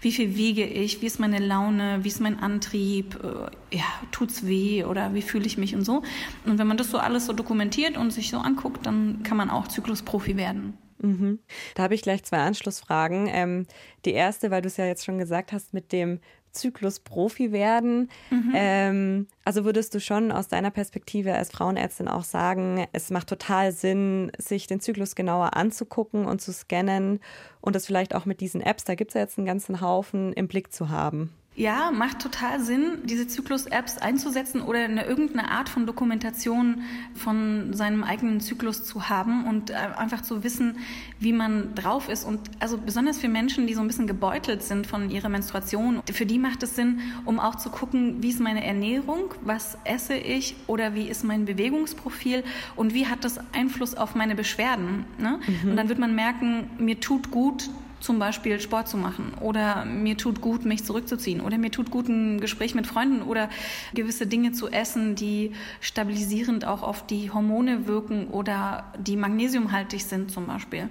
wie 0.00 0.12
viel 0.12 0.36
wiege 0.36 0.64
ich, 0.64 1.02
wie 1.02 1.06
ist 1.06 1.20
meine 1.20 1.38
Laune, 1.38 2.00
wie 2.02 2.08
ist 2.08 2.20
mein 2.20 2.38
Antrieb, 2.38 3.18
äh, 3.22 3.76
ja, 3.76 3.84
tut's 4.12 4.46
weh 4.46 4.84
oder 4.84 5.14
wie 5.14 5.22
fühle 5.22 5.46
ich 5.46 5.58
mich 5.58 5.74
und 5.74 5.84
so. 5.84 6.02
Und 6.44 6.58
wenn 6.58 6.66
man 6.66 6.76
das 6.76 6.90
so 6.90 6.98
alles 6.98 7.26
so 7.26 7.32
dokumentiert 7.32 7.96
und 7.96 8.10
sich 8.12 8.30
so 8.30 8.38
anguckt, 8.38 8.86
dann 8.86 9.22
kann 9.22 9.36
man 9.36 9.50
auch 9.50 9.68
Zyklus-Profi 9.68 10.36
werden. 10.36 10.74
Mhm. 11.00 11.38
Da 11.74 11.84
habe 11.84 11.94
ich 11.94 12.02
gleich 12.02 12.24
zwei 12.24 12.38
Anschlussfragen. 12.38 13.28
Ähm, 13.30 13.66
die 14.04 14.12
erste, 14.12 14.50
weil 14.50 14.62
du 14.62 14.68
es 14.68 14.76
ja 14.76 14.86
jetzt 14.86 15.04
schon 15.04 15.18
gesagt 15.18 15.52
hast, 15.52 15.72
mit 15.72 15.92
dem 15.92 16.20
Zyklus 16.52 17.00
Profi 17.00 17.52
werden. 17.52 18.10
Mhm. 18.30 18.52
Ähm, 18.54 19.26
also 19.44 19.64
würdest 19.64 19.94
du 19.94 20.00
schon 20.00 20.32
aus 20.32 20.48
deiner 20.48 20.70
Perspektive 20.70 21.34
als 21.34 21.50
Frauenärztin 21.50 22.08
auch 22.08 22.24
sagen, 22.24 22.86
es 22.92 23.10
macht 23.10 23.28
total 23.28 23.72
Sinn, 23.72 24.32
sich 24.38 24.66
den 24.66 24.80
Zyklus 24.80 25.14
genauer 25.14 25.56
anzugucken 25.56 26.26
und 26.26 26.40
zu 26.40 26.52
scannen 26.52 27.20
und 27.60 27.76
das 27.76 27.86
vielleicht 27.86 28.14
auch 28.14 28.24
mit 28.24 28.40
diesen 28.40 28.60
Apps, 28.60 28.84
da 28.84 28.94
gibt 28.94 29.10
es 29.10 29.14
ja 29.14 29.20
jetzt 29.20 29.38
einen 29.38 29.46
ganzen 29.46 29.80
Haufen, 29.80 30.32
im 30.32 30.48
Blick 30.48 30.72
zu 30.72 30.88
haben. 30.88 31.32
Ja, 31.58 31.90
macht 31.90 32.20
total 32.20 32.60
Sinn, 32.60 32.98
diese 33.02 33.26
Zyklus-Apps 33.26 33.98
einzusetzen 33.98 34.62
oder 34.62 34.78
eine 34.78 35.04
irgendeine 35.06 35.50
Art 35.50 35.68
von 35.68 35.86
Dokumentation 35.86 36.82
von 37.16 37.72
seinem 37.72 38.04
eigenen 38.04 38.40
Zyklus 38.40 38.84
zu 38.84 39.08
haben 39.08 39.44
und 39.44 39.70
äh, 39.70 39.74
einfach 39.74 40.20
zu 40.20 40.44
wissen, 40.44 40.76
wie 41.18 41.32
man 41.32 41.74
drauf 41.74 42.08
ist. 42.08 42.22
Und 42.24 42.38
also 42.60 42.78
besonders 42.78 43.18
für 43.18 43.26
Menschen, 43.26 43.66
die 43.66 43.74
so 43.74 43.80
ein 43.80 43.88
bisschen 43.88 44.06
gebeutelt 44.06 44.62
sind 44.62 44.86
von 44.86 45.10
ihrer 45.10 45.28
Menstruation, 45.28 46.00
für 46.12 46.26
die 46.26 46.38
macht 46.38 46.62
es 46.62 46.76
Sinn, 46.76 47.00
um 47.24 47.40
auch 47.40 47.56
zu 47.56 47.70
gucken, 47.70 48.22
wie 48.22 48.28
ist 48.28 48.38
meine 48.38 48.64
Ernährung, 48.64 49.34
was 49.40 49.78
esse 49.82 50.14
ich 50.14 50.54
oder 50.68 50.94
wie 50.94 51.08
ist 51.08 51.24
mein 51.24 51.44
Bewegungsprofil 51.44 52.44
und 52.76 52.94
wie 52.94 53.08
hat 53.08 53.24
das 53.24 53.40
Einfluss 53.52 53.96
auf 53.96 54.14
meine 54.14 54.36
Beschwerden. 54.36 55.06
Ne? 55.18 55.40
Mhm. 55.64 55.70
Und 55.70 55.76
dann 55.76 55.88
wird 55.88 55.98
man 55.98 56.14
merken, 56.14 56.70
mir 56.78 57.00
tut 57.00 57.32
gut, 57.32 57.68
zum 58.00 58.18
Beispiel 58.18 58.60
Sport 58.60 58.88
zu 58.88 58.96
machen 58.96 59.32
oder 59.40 59.84
mir 59.84 60.16
tut 60.16 60.40
gut, 60.40 60.64
mich 60.64 60.84
zurückzuziehen 60.84 61.40
oder 61.40 61.58
mir 61.58 61.70
tut 61.70 61.90
gut, 61.90 62.08
ein 62.08 62.40
Gespräch 62.40 62.74
mit 62.74 62.86
Freunden 62.86 63.22
oder 63.22 63.48
gewisse 63.94 64.26
Dinge 64.26 64.52
zu 64.52 64.68
essen, 64.68 65.14
die 65.14 65.52
stabilisierend 65.80 66.64
auch 66.64 66.82
auf 66.82 67.06
die 67.06 67.30
Hormone 67.30 67.86
wirken 67.86 68.28
oder 68.28 68.92
die 68.98 69.16
magnesiumhaltig 69.16 70.04
sind 70.04 70.30
zum 70.30 70.46
Beispiel. 70.46 70.88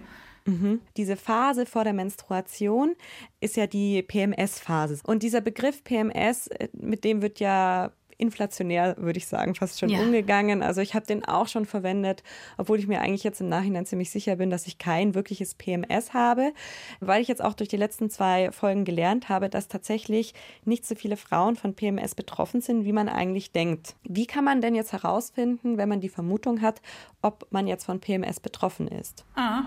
Mhm. 0.47 0.81
Diese 0.95 1.17
Phase 1.17 1.65
vor 1.65 1.83
der 1.83 1.93
Menstruation 1.93 2.95
ist 3.41 3.57
ja 3.57 3.67
die 3.67 4.01
PMS-Phase. 4.01 5.01
Und 5.03 5.21
dieser 5.21 5.41
Begriff 5.41 5.83
PMS, 5.83 6.47
äh, 6.47 6.69
mit 6.73 7.03
dem 7.03 7.21
wird 7.21 7.39
ja 7.39 7.91
inflationär, 8.17 8.95
würde 8.97 9.17
ich 9.17 9.27
sagen, 9.27 9.53
fast 9.55 9.79
schon 9.79 9.89
ja. 9.89 9.99
umgegangen. 9.99 10.63
Also 10.63 10.81
ich 10.81 10.95
habe 10.95 11.05
den 11.05 11.23
auch 11.23 11.47
schon 11.47 11.65
verwendet, 11.65 12.23
obwohl 12.57 12.79
ich 12.79 12.87
mir 12.87 13.01
eigentlich 13.01 13.23
jetzt 13.23 13.41
im 13.41 13.49
Nachhinein 13.49 13.85
ziemlich 13.85 14.09
sicher 14.09 14.37
bin, 14.37 14.49
dass 14.49 14.65
ich 14.65 14.77
kein 14.77 15.13
wirkliches 15.13 15.53
PMS 15.55 16.13
habe, 16.13 16.53
weil 16.99 17.21
ich 17.21 17.27
jetzt 17.27 17.43
auch 17.43 17.53
durch 17.53 17.69
die 17.69 17.77
letzten 17.77 18.09
zwei 18.09 18.51
Folgen 18.51 18.85
gelernt 18.85 19.29
habe, 19.29 19.49
dass 19.49 19.67
tatsächlich 19.67 20.33
nicht 20.65 20.85
so 20.85 20.95
viele 20.95 21.17
Frauen 21.17 21.55
von 21.55 21.75
PMS 21.75 22.15
betroffen 22.15 22.61
sind, 22.61 22.85
wie 22.85 22.93
man 22.93 23.07
eigentlich 23.07 23.51
denkt. 23.51 23.95
Wie 24.03 24.25
kann 24.25 24.43
man 24.43 24.61
denn 24.61 24.73
jetzt 24.73 24.93
herausfinden, 24.93 25.77
wenn 25.77 25.89
man 25.89 26.01
die 26.01 26.09
Vermutung 26.09 26.61
hat, 26.61 26.81
ob 27.21 27.47
man 27.51 27.67
jetzt 27.67 27.85
von 27.85 27.99
PMS 27.99 28.39
betroffen 28.39 28.87
ist? 28.87 29.25
Ah, 29.35 29.63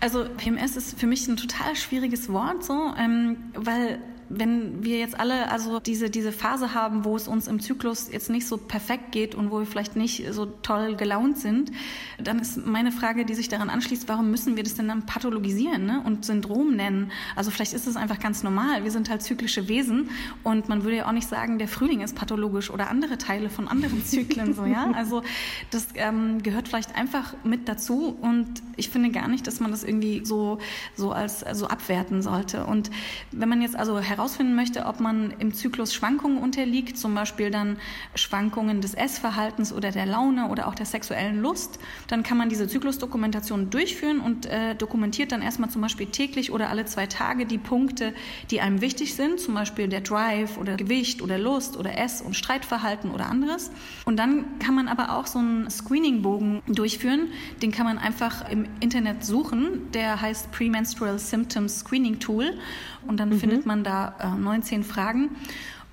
also 0.00 0.26
PMS 0.36 0.76
ist 0.76 1.00
für 1.00 1.06
mich 1.06 1.26
ein 1.26 1.36
total 1.36 1.74
schwieriges 1.74 2.30
Wort, 2.32 2.64
so, 2.64 2.92
ähm, 2.98 3.52
weil 3.54 3.98
wenn 4.30 4.84
wir 4.84 4.98
jetzt 4.98 5.18
alle 5.18 5.50
also 5.50 5.80
diese, 5.80 6.10
diese 6.10 6.32
Phase 6.32 6.74
haben, 6.74 7.04
wo 7.04 7.16
es 7.16 7.28
uns 7.28 7.48
im 7.48 7.60
Zyklus 7.60 8.10
jetzt 8.12 8.30
nicht 8.30 8.46
so 8.46 8.56
perfekt 8.56 9.12
geht 9.12 9.34
und 9.34 9.50
wo 9.50 9.60
wir 9.60 9.66
vielleicht 9.66 9.96
nicht 9.96 10.24
so 10.32 10.46
toll 10.46 10.96
gelaunt 10.96 11.38
sind, 11.38 11.72
dann 12.18 12.38
ist 12.38 12.66
meine 12.66 12.92
Frage, 12.92 13.24
die 13.24 13.34
sich 13.34 13.48
daran 13.48 13.70
anschließt, 13.70 14.08
warum 14.08 14.30
müssen 14.30 14.56
wir 14.56 14.62
das 14.62 14.74
denn 14.74 14.88
dann 14.88 15.06
pathologisieren 15.06 15.86
ne? 15.86 16.02
und 16.04 16.24
Syndrom 16.24 16.76
nennen? 16.76 17.10
Also 17.36 17.50
vielleicht 17.50 17.72
ist 17.72 17.86
es 17.86 17.96
einfach 17.96 18.18
ganz 18.18 18.42
normal. 18.42 18.84
Wir 18.84 18.90
sind 18.90 19.08
halt 19.08 19.22
zyklische 19.22 19.68
Wesen 19.68 20.10
und 20.42 20.68
man 20.68 20.84
würde 20.84 20.98
ja 20.98 21.06
auch 21.06 21.12
nicht 21.12 21.28
sagen, 21.28 21.58
der 21.58 21.68
Frühling 21.68 22.00
ist 22.00 22.14
pathologisch 22.14 22.70
oder 22.70 22.90
andere 22.90 23.18
Teile 23.18 23.48
von 23.48 23.68
anderen 23.68 24.04
Zyklen 24.04 24.54
so, 24.54 24.64
ja. 24.64 24.90
Also 24.92 25.22
das 25.70 25.88
ähm, 25.94 26.42
gehört 26.42 26.68
vielleicht 26.68 26.96
einfach 26.96 27.34
mit 27.44 27.68
dazu 27.68 28.16
und 28.20 28.62
ich 28.76 28.90
finde 28.90 29.10
gar 29.10 29.28
nicht, 29.28 29.46
dass 29.46 29.60
man 29.60 29.70
das 29.70 29.84
irgendwie 29.84 30.24
so, 30.24 30.58
so 30.96 31.12
als 31.12 31.44
so 31.52 31.68
abwerten 31.68 32.22
sollte. 32.22 32.64
Und 32.66 32.90
wenn 33.32 33.48
man 33.48 33.62
jetzt 33.62 33.76
also 33.76 33.98
herausfinden 34.18 34.54
möchte, 34.54 34.84
ob 34.86 35.00
man 35.00 35.32
im 35.38 35.54
Zyklus 35.54 35.94
Schwankungen 35.94 36.38
unterliegt, 36.38 36.98
zum 36.98 37.14
Beispiel 37.14 37.50
dann 37.50 37.76
Schwankungen 38.14 38.80
des 38.80 38.94
Essverhaltens 38.94 39.72
oder 39.72 39.92
der 39.92 40.06
Laune 40.06 40.48
oder 40.48 40.66
auch 40.66 40.74
der 40.74 40.86
sexuellen 40.86 41.40
Lust, 41.40 41.78
dann 42.08 42.22
kann 42.22 42.36
man 42.36 42.48
diese 42.48 42.66
Zyklusdokumentation 42.66 43.70
durchführen 43.70 44.20
und 44.20 44.46
äh, 44.46 44.74
dokumentiert 44.74 45.32
dann 45.32 45.40
erstmal 45.40 45.70
zum 45.70 45.82
Beispiel 45.82 46.06
täglich 46.06 46.52
oder 46.52 46.68
alle 46.68 46.84
zwei 46.84 47.06
Tage 47.06 47.46
die 47.46 47.58
Punkte, 47.58 48.12
die 48.50 48.60
einem 48.60 48.80
wichtig 48.80 49.14
sind, 49.14 49.40
zum 49.40 49.54
Beispiel 49.54 49.88
der 49.88 50.00
Drive 50.00 50.58
oder 50.58 50.76
Gewicht 50.76 51.22
oder 51.22 51.38
Lust 51.38 51.76
oder 51.76 51.96
Ess- 51.96 52.20
und 52.20 52.34
Streitverhalten 52.34 53.10
oder 53.12 53.26
anderes. 53.26 53.70
Und 54.04 54.18
dann 54.18 54.58
kann 54.58 54.74
man 54.74 54.88
aber 54.88 55.16
auch 55.16 55.26
so 55.26 55.38
einen 55.38 55.70
Screening-Bogen 55.70 56.62
durchführen, 56.66 57.28
den 57.62 57.70
kann 57.70 57.86
man 57.86 57.98
einfach 57.98 58.50
im 58.50 58.66
Internet 58.80 59.24
suchen, 59.24 59.90
der 59.92 60.20
heißt 60.20 60.50
Premenstrual 60.50 61.18
Symptoms 61.18 61.80
Screening 61.80 62.18
Tool 62.18 62.58
und 63.06 63.20
dann 63.20 63.30
mhm. 63.30 63.38
findet 63.38 63.66
man 63.66 63.84
da 63.84 64.07
äh, 64.20 64.38
19 64.38 64.84
Fragen. 64.84 65.30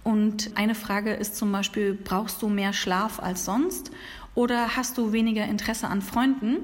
Und 0.04 0.52
eine 0.56 0.76
Frage 0.76 1.14
ist 1.14 1.36
zum 1.36 1.52
Beispiel, 1.52 1.94
brauchst 1.94 2.42
du 2.42 2.48
mehr 2.48 2.74
Schlaf 2.74 3.20
als 3.20 3.46
sonst 3.46 3.92
oder 4.36 4.76
hast 4.76 4.98
du 4.98 5.12
weniger 5.14 5.46
Interesse 5.46 5.88
an 5.88 6.02
Freunden? 6.02 6.58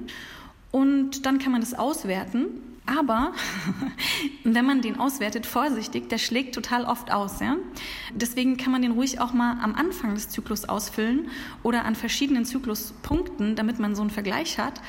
Und 0.72 1.26
dann 1.26 1.40
kann 1.40 1.52
man 1.52 1.62
das 1.62 1.74
auswerten. 1.74 2.48
Aber 2.86 3.34
wenn 4.44 4.66
man 4.66 4.82
den 4.82 5.00
auswertet, 5.00 5.46
vorsichtig, 5.46 6.10
der 6.10 6.18
schlägt 6.18 6.56
total 6.56 6.86
oft 6.86 7.12
aus. 7.12 7.40
Ja? 7.40 7.58
Deswegen 8.14 8.58
kann 8.58 8.72
man 8.72 8.82
den 8.82 8.92
ruhig 8.92 9.20
auch 9.20 9.34
mal 9.34 9.58
am 9.62 9.76
Anfang 9.76 10.16
des 10.16 10.30
Zyklus 10.30 10.66
ausfüllen 10.66 11.30
oder 11.64 11.86
an 11.86 11.96
verschiedenen 11.96 12.44
Zykluspunkten, 12.44 13.56
damit 13.56 13.80
man 13.80 13.96
so 13.96 14.02
einen 14.02 14.12
Vergleich 14.12 14.58
hat. 14.58 14.82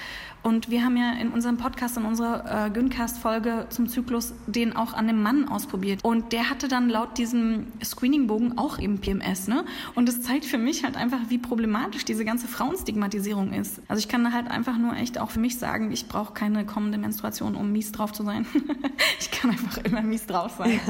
Und 0.42 0.70
wir 0.70 0.84
haben 0.84 0.96
ja 0.96 1.12
in 1.12 1.30
unserem 1.30 1.56
Podcast, 1.56 1.96
in 1.96 2.04
unserer 2.04 2.66
äh, 2.66 2.70
Gyncast-Folge 2.70 3.66
zum 3.68 3.88
Zyklus 3.88 4.34
den 4.46 4.74
auch 4.74 4.92
an 4.92 5.08
einem 5.08 5.22
Mann 5.22 5.48
ausprobiert. 5.48 6.04
Und 6.04 6.32
der 6.32 6.50
hatte 6.50 6.68
dann 6.68 6.88
laut 6.88 7.16
diesem 7.16 7.68
Screening-Bogen 7.82 8.58
auch 8.58 8.78
eben 8.78 9.00
PMS. 9.00 9.46
Ne? 9.46 9.64
Und 9.94 10.08
das 10.08 10.22
zeigt 10.22 10.44
für 10.44 10.58
mich 10.58 10.84
halt 10.84 10.96
einfach, 10.96 11.18
wie 11.28 11.38
problematisch 11.38 12.04
diese 12.04 12.24
ganze 12.24 12.48
Frauenstigmatisierung 12.48 13.52
ist. 13.52 13.80
Also 13.88 14.00
ich 14.00 14.08
kann 14.08 14.32
halt 14.32 14.50
einfach 14.50 14.78
nur 14.78 14.96
echt 14.96 15.18
auch 15.18 15.30
für 15.30 15.40
mich 15.40 15.58
sagen, 15.58 15.92
ich 15.92 16.08
brauche 16.08 16.34
keine 16.34 16.66
kommende 16.66 16.98
Menstruation, 16.98 17.54
um 17.54 17.70
mies 17.70 17.92
drauf 17.92 18.12
zu 18.12 18.24
sein. 18.24 18.46
ich 19.20 19.30
kann 19.30 19.50
einfach 19.50 19.78
immer 19.78 20.02
mies 20.02 20.26
drauf 20.26 20.54
sein. 20.58 20.80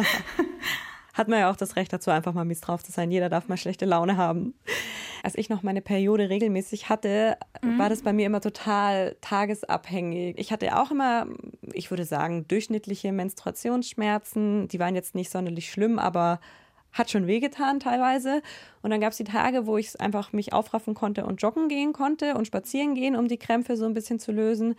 Hat 1.12 1.28
man 1.28 1.40
ja 1.40 1.50
auch 1.50 1.56
das 1.56 1.76
Recht 1.76 1.92
dazu, 1.92 2.11
einfach 2.11 2.32
mal 2.32 2.47
mies 2.47 2.62
drauf 2.62 2.82
zu 2.82 2.90
sein. 2.90 3.11
Jeder 3.11 3.28
darf 3.28 3.49
mal 3.49 3.59
schlechte 3.59 3.85
Laune 3.85 4.16
haben. 4.16 4.54
Als 5.23 5.37
ich 5.37 5.49
noch 5.49 5.62
meine 5.62 5.83
Periode 5.83 6.29
regelmäßig 6.29 6.88
hatte, 6.88 7.37
mhm. 7.62 7.79
war 7.79 7.88
das 7.88 8.02
bei 8.02 8.12
mir 8.12 8.26
immer 8.26 8.41
total 8.41 9.17
tagesabhängig. 9.21 10.37
Ich 10.37 10.50
hatte 10.50 10.76
auch 10.81 10.91
immer, 10.91 11.26
ich 11.73 11.91
würde 11.91 12.05
sagen, 12.05 12.47
durchschnittliche 12.49 13.12
Menstruationsschmerzen. 13.12 14.67
Die 14.69 14.81
waren 14.81 14.97
jetzt 14.97 15.14
nicht 15.14 15.31
sonderlich 15.31 15.71
schlimm, 15.71 15.99
aber 16.00 16.41
hat 16.93 17.11
schon 17.11 17.26
wehgetan 17.26 17.81
teilweise. 17.81 18.43
Und 18.83 18.91
dann 18.91 19.00
gab 19.00 19.12
es 19.12 19.19
die 19.19 19.25
Tage, 19.25 19.67
wo 19.67 19.79
ich 19.79 20.00
einfach 20.00 20.33
mich 20.33 20.52
aufraffen 20.52 20.95
konnte 20.95 21.25
und 21.25 21.41
joggen 21.41 21.69
gehen 21.69 21.93
konnte 21.93 22.35
und 22.35 22.47
spazieren 22.47 22.95
gehen, 22.95 23.17
um 23.17 23.29
die 23.29 23.38
Krämpfe 23.38 23.76
so 23.76 23.87
ein 23.87 23.95
bisschen 23.95 24.19
zu 24.19 24.33
lösen. 24.33 24.75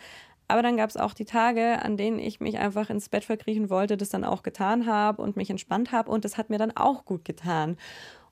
Aber 0.47 0.61
dann 0.61 0.77
gab 0.77 0.89
es 0.89 0.97
auch 0.97 1.13
die 1.13 1.25
Tage, 1.25 1.81
an 1.81 1.97
denen 1.97 2.19
ich 2.19 2.39
mich 2.39 2.59
einfach 2.59 2.89
ins 2.89 3.09
Bett 3.09 3.23
verkriechen 3.23 3.69
wollte, 3.69 3.97
das 3.97 4.09
dann 4.09 4.25
auch 4.25 4.43
getan 4.43 4.85
habe 4.85 5.21
und 5.21 5.37
mich 5.37 5.49
entspannt 5.49 5.91
habe. 5.91 6.11
Und 6.11 6.25
das 6.25 6.37
hat 6.37 6.49
mir 6.49 6.57
dann 6.57 6.75
auch 6.75 7.05
gut 7.05 7.25
getan. 7.25 7.77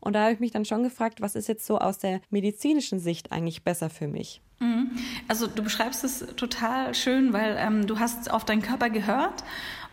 Und 0.02 0.14
da 0.14 0.24
habe 0.24 0.34
ich 0.34 0.40
mich 0.40 0.52
dann 0.52 0.66
schon 0.66 0.84
gefragt, 0.84 1.22
was 1.22 1.36
ist 1.36 1.48
jetzt 1.48 1.66
so 1.66 1.78
aus 1.78 2.00
der 2.00 2.22
medizinischen 2.30 3.00
Sicht 3.00 3.32
eigentlich 3.32 3.64
besser 3.64 3.90
für 3.90 4.08
mich? 4.08 4.42
Mhm. 4.60 4.92
Also 5.28 5.48
du 5.48 5.64
beschreibst 5.64 6.04
es 6.04 6.26
total 6.36 6.94
schön, 6.94 7.32
weil 7.34 7.56
ähm, 7.58 7.88
du 7.88 8.00
hast 8.00 8.32
auf 8.32 8.44
deinen 8.44 8.62
Körper 8.62 8.90
gehört 8.90 9.44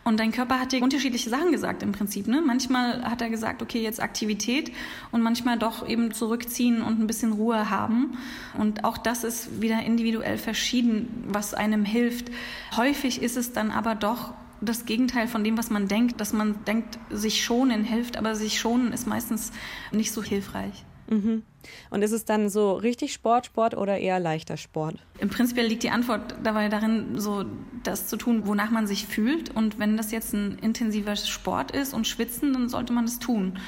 und 0.04 0.18
dein 0.18 0.32
Körper 0.32 0.58
hat 0.58 0.72
dir 0.72 0.82
unterschiedliche 0.82 1.28
Sachen 1.28 1.52
gesagt 1.52 1.82
im 1.82 1.92
Prinzip. 1.92 2.28
Ne? 2.28 2.40
Manchmal 2.40 3.04
hat 3.04 3.20
er 3.20 3.28
gesagt, 3.28 3.60
okay, 3.60 3.82
jetzt 3.82 4.00
Aktivität 4.00 4.72
und 5.12 5.20
manchmal 5.20 5.58
doch 5.58 5.86
eben 5.86 6.14
zurückziehen 6.14 6.80
und 6.80 6.98
ein 6.98 7.06
bisschen 7.06 7.32
Ruhe 7.32 7.68
haben. 7.68 8.16
Und 8.56 8.84
auch 8.84 8.96
das 8.96 9.22
ist 9.22 9.60
wieder 9.60 9.82
individuell 9.82 10.38
verschieden, 10.38 11.24
was 11.28 11.52
einem 11.52 11.84
hilft. 11.84 12.30
Häufig 12.74 13.20
ist 13.20 13.36
es 13.36 13.52
dann 13.52 13.70
aber 13.70 13.94
doch 13.94 14.32
das 14.60 14.86
Gegenteil 14.86 15.28
von 15.28 15.44
dem, 15.44 15.56
was 15.58 15.70
man 15.70 15.88
denkt, 15.88 16.20
dass 16.20 16.32
man 16.32 16.64
denkt, 16.64 16.98
sich 17.10 17.44
schonen 17.44 17.84
hilft, 17.84 18.16
aber 18.16 18.34
sich 18.34 18.58
schonen 18.58 18.92
ist 18.92 19.06
meistens 19.06 19.52
nicht 19.92 20.12
so 20.12 20.22
hilfreich. 20.22 20.84
Mhm. 21.08 21.42
Und 21.90 22.02
ist 22.02 22.12
es 22.12 22.24
dann 22.24 22.48
so 22.48 22.72
richtig 22.72 23.12
Sport, 23.12 23.46
Sport 23.46 23.76
oder 23.76 23.98
eher 23.98 24.20
leichter 24.20 24.56
Sport? 24.56 24.96
Im 25.18 25.30
Prinzip 25.30 25.56
liegt 25.56 25.82
die 25.82 25.90
Antwort 25.90 26.36
dabei 26.42 26.68
darin, 26.68 27.18
so 27.18 27.44
das 27.82 28.08
zu 28.08 28.16
tun, 28.16 28.46
wonach 28.46 28.70
man 28.70 28.86
sich 28.86 29.06
fühlt. 29.06 29.54
Und 29.54 29.78
wenn 29.78 29.96
das 29.96 30.10
jetzt 30.10 30.34
ein 30.34 30.58
intensiver 30.58 31.16
Sport 31.16 31.70
ist 31.70 31.94
und 31.94 32.06
Schwitzen, 32.06 32.52
dann 32.52 32.68
sollte 32.68 32.92
man 32.92 33.04
es 33.04 33.18
tun. 33.18 33.58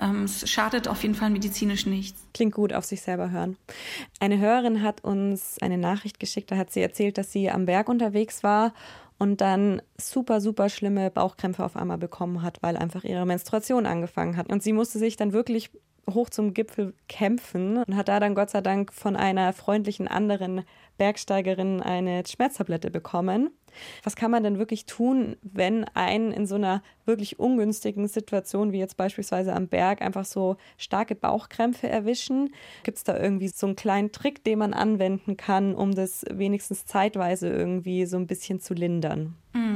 Ähm, 0.00 0.24
es 0.24 0.48
schadet 0.48 0.88
auf 0.88 1.02
jeden 1.02 1.14
Fall 1.14 1.30
medizinisch 1.30 1.86
nichts. 1.86 2.26
Klingt 2.34 2.54
gut, 2.54 2.72
auf 2.72 2.84
sich 2.84 3.00
selber 3.02 3.30
hören. 3.30 3.56
Eine 4.20 4.38
Hörerin 4.38 4.82
hat 4.82 5.02
uns 5.02 5.56
eine 5.60 5.78
Nachricht 5.78 6.20
geschickt, 6.20 6.50
da 6.50 6.56
hat 6.56 6.70
sie 6.70 6.80
erzählt, 6.80 7.18
dass 7.18 7.32
sie 7.32 7.50
am 7.50 7.66
Berg 7.66 7.88
unterwegs 7.88 8.42
war 8.42 8.72
und 9.18 9.40
dann 9.40 9.82
super, 10.00 10.40
super 10.40 10.68
schlimme 10.68 11.10
Bauchkrämpfe 11.10 11.64
auf 11.64 11.76
einmal 11.76 11.98
bekommen 11.98 12.42
hat, 12.42 12.58
weil 12.62 12.76
einfach 12.76 13.04
ihre 13.04 13.26
Menstruation 13.26 13.86
angefangen 13.86 14.36
hat. 14.36 14.50
Und 14.50 14.62
sie 14.62 14.72
musste 14.72 14.98
sich 14.98 15.16
dann 15.16 15.32
wirklich 15.32 15.70
hoch 16.08 16.30
zum 16.30 16.54
Gipfel 16.54 16.94
kämpfen 17.08 17.78
und 17.78 17.96
hat 17.96 18.08
da 18.08 18.20
dann 18.20 18.34
Gott 18.34 18.50
sei 18.50 18.60
Dank 18.60 18.92
von 18.92 19.16
einer 19.16 19.52
freundlichen 19.52 20.08
anderen 20.08 20.62
Bergsteigerin 20.98 21.80
eine 21.80 22.22
Schmerztablette 22.26 22.90
bekommen. 22.90 23.50
Was 24.02 24.16
kann 24.16 24.30
man 24.30 24.42
denn 24.42 24.58
wirklich 24.58 24.86
tun, 24.86 25.36
wenn 25.42 25.84
einen 25.94 26.32
in 26.32 26.46
so 26.46 26.56
einer 26.56 26.82
wirklich 27.04 27.38
ungünstigen 27.38 28.08
Situation, 28.08 28.72
wie 28.72 28.78
jetzt 28.78 28.96
beispielsweise 28.96 29.52
am 29.52 29.68
Berg, 29.68 30.02
einfach 30.02 30.24
so 30.24 30.56
starke 30.76 31.14
Bauchkrämpfe 31.14 31.88
erwischen? 31.88 32.52
Gibt 32.82 32.98
es 32.98 33.04
da 33.04 33.18
irgendwie 33.18 33.48
so 33.48 33.66
einen 33.66 33.76
kleinen 33.76 34.12
Trick, 34.12 34.44
den 34.44 34.58
man 34.58 34.74
anwenden 34.74 35.36
kann, 35.36 35.74
um 35.74 35.94
das 35.94 36.24
wenigstens 36.30 36.86
zeitweise 36.86 37.48
irgendwie 37.48 38.06
so 38.06 38.16
ein 38.16 38.26
bisschen 38.26 38.60
zu 38.60 38.74
lindern? 38.74 39.36
Mhm. 39.54 39.67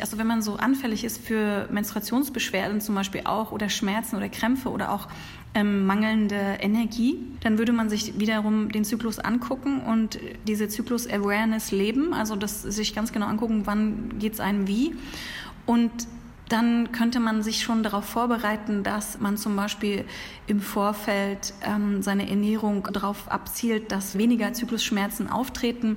Also 0.00 0.18
wenn 0.18 0.26
man 0.26 0.42
so 0.42 0.56
anfällig 0.56 1.04
ist 1.04 1.24
für 1.24 1.68
Menstruationsbeschwerden 1.70 2.80
zum 2.80 2.94
Beispiel 2.94 3.22
auch 3.24 3.52
oder 3.52 3.68
Schmerzen 3.68 4.16
oder 4.16 4.28
Krämpfe 4.28 4.70
oder 4.70 4.92
auch 4.92 5.08
ähm, 5.54 5.86
mangelnde 5.86 6.58
Energie, 6.60 7.18
dann 7.40 7.58
würde 7.58 7.72
man 7.72 7.88
sich 7.88 8.18
wiederum 8.18 8.70
den 8.70 8.84
Zyklus 8.84 9.18
angucken 9.18 9.80
und 9.80 10.18
diese 10.46 10.68
Zyklus-Awareness 10.68 11.70
leben, 11.70 12.12
also 12.12 12.36
das 12.36 12.62
sich 12.62 12.94
ganz 12.94 13.12
genau 13.12 13.26
angucken, 13.26 13.62
wann 13.64 14.18
geht 14.18 14.34
es 14.34 14.40
einem 14.40 14.68
wie. 14.68 14.94
Und 15.64 15.90
dann 16.48 16.92
könnte 16.92 17.18
man 17.18 17.42
sich 17.42 17.62
schon 17.62 17.82
darauf 17.82 18.04
vorbereiten, 18.04 18.84
dass 18.84 19.18
man 19.18 19.36
zum 19.36 19.56
Beispiel 19.56 20.04
im 20.46 20.60
Vorfeld 20.60 21.54
ähm, 21.62 22.02
seine 22.02 22.28
Ernährung 22.28 22.86
darauf 22.92 23.28
abzielt, 23.30 23.90
dass 23.90 24.16
weniger 24.16 24.52
Zyklusschmerzen 24.52 25.28
auftreten. 25.28 25.96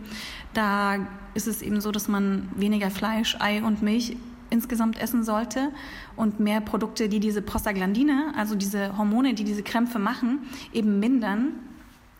Da 0.53 1.08
ist 1.34 1.48
es 1.48 1.62
eben 1.62 1.82
so, 1.82 1.91
dass 1.91 2.08
man 2.08 2.50
weniger 2.56 2.89
Fleisch, 2.89 3.38
Ei 3.39 3.63
und 3.63 3.82
Milch 3.82 4.18
insgesamt 4.50 5.00
essen 5.00 5.24
sollte 5.24 5.72
und 6.15 6.39
mehr 6.39 6.62
Produkte, 6.62 7.08
die 7.08 7.20
diese 7.20 7.41
Prostaglandine, 7.41 8.34
also 8.36 8.56
diese 8.56 8.98
Hormone, 8.98 9.34
die 9.34 9.44
diese 9.44 9.63
Krämpfe 9.63 10.00
machen, 10.00 10.39
eben 10.74 11.00
mindern. 11.00 11.50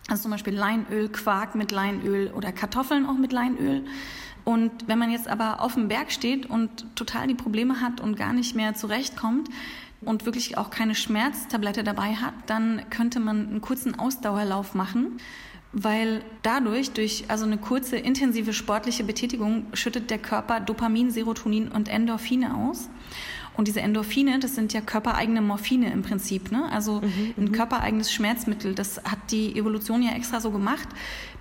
Also 0.08 0.24
zum 0.24 0.32
Beispiel 0.32 0.56
Leinöl, 0.56 1.10
Quark 1.10 1.56
mit 1.56 1.72
Leinöl 1.72 2.32
oder 2.32 2.52
Kartoffeln 2.52 3.06
auch 3.06 3.18
mit 3.18 3.32
Leinöl. 3.32 3.84
Und 4.46 4.88
wenn 4.88 4.98
man 4.98 5.12
jetzt 5.12 5.28
aber 5.28 5.62
auf 5.62 5.76
dem 5.76 5.88
Berg 5.88 6.12
steht 6.12 6.48
und 6.48 6.96
total 6.96 7.28
die 7.28 7.36
Probleme 7.36 7.82
hat 7.82 8.02
und 8.02 8.16
gar 8.16 8.34
nicht 8.34 8.56
mehr 8.56 8.74
zurechtkommt 8.74 9.50
und 10.02 10.26
wirklich 10.26 10.58
auch 10.58 10.70
keine 10.70 10.96
Schmerztablette 10.96 11.84
dabei 11.84 12.16
hat, 12.16 12.34
dann 12.48 12.82
könnte 12.90 13.20
man 13.20 13.50
einen 13.50 13.62
kurzen 13.62 14.00
Ausdauerlauf 14.00 14.74
machen 14.74 15.18
weil 15.72 16.24
dadurch, 16.42 16.92
durch 16.92 17.26
also 17.28 17.46
eine 17.46 17.58
kurze 17.58 17.98
intensive 17.98 18.54
sportliche 18.54 19.04
Betätigung, 19.04 19.68
schüttet 19.74 20.10
der 20.10 20.18
Körper 20.18 20.60
Dopamin, 20.60 21.12
Serotonin 21.12 21.68
und 21.68 21.90
Endorphine 21.90 22.56
aus. 22.56 22.90
Und 23.60 23.68
diese 23.68 23.82
Endorphine, 23.82 24.40
das 24.40 24.56
sind 24.56 24.72
ja 24.72 24.80
körpereigene 24.80 25.42
Morphine 25.42 25.92
im 25.92 26.02
Prinzip. 26.02 26.50
Ne? 26.50 26.72
Also 26.72 27.02
mhm, 27.02 27.34
ein 27.38 27.44
mhm. 27.46 27.52
körpereigenes 27.52 28.10
Schmerzmittel. 28.10 28.74
Das 28.74 29.04
hat 29.04 29.20
die 29.32 29.54
Evolution 29.58 30.02
ja 30.02 30.14
extra 30.14 30.40
so 30.40 30.52
gemacht, 30.52 30.88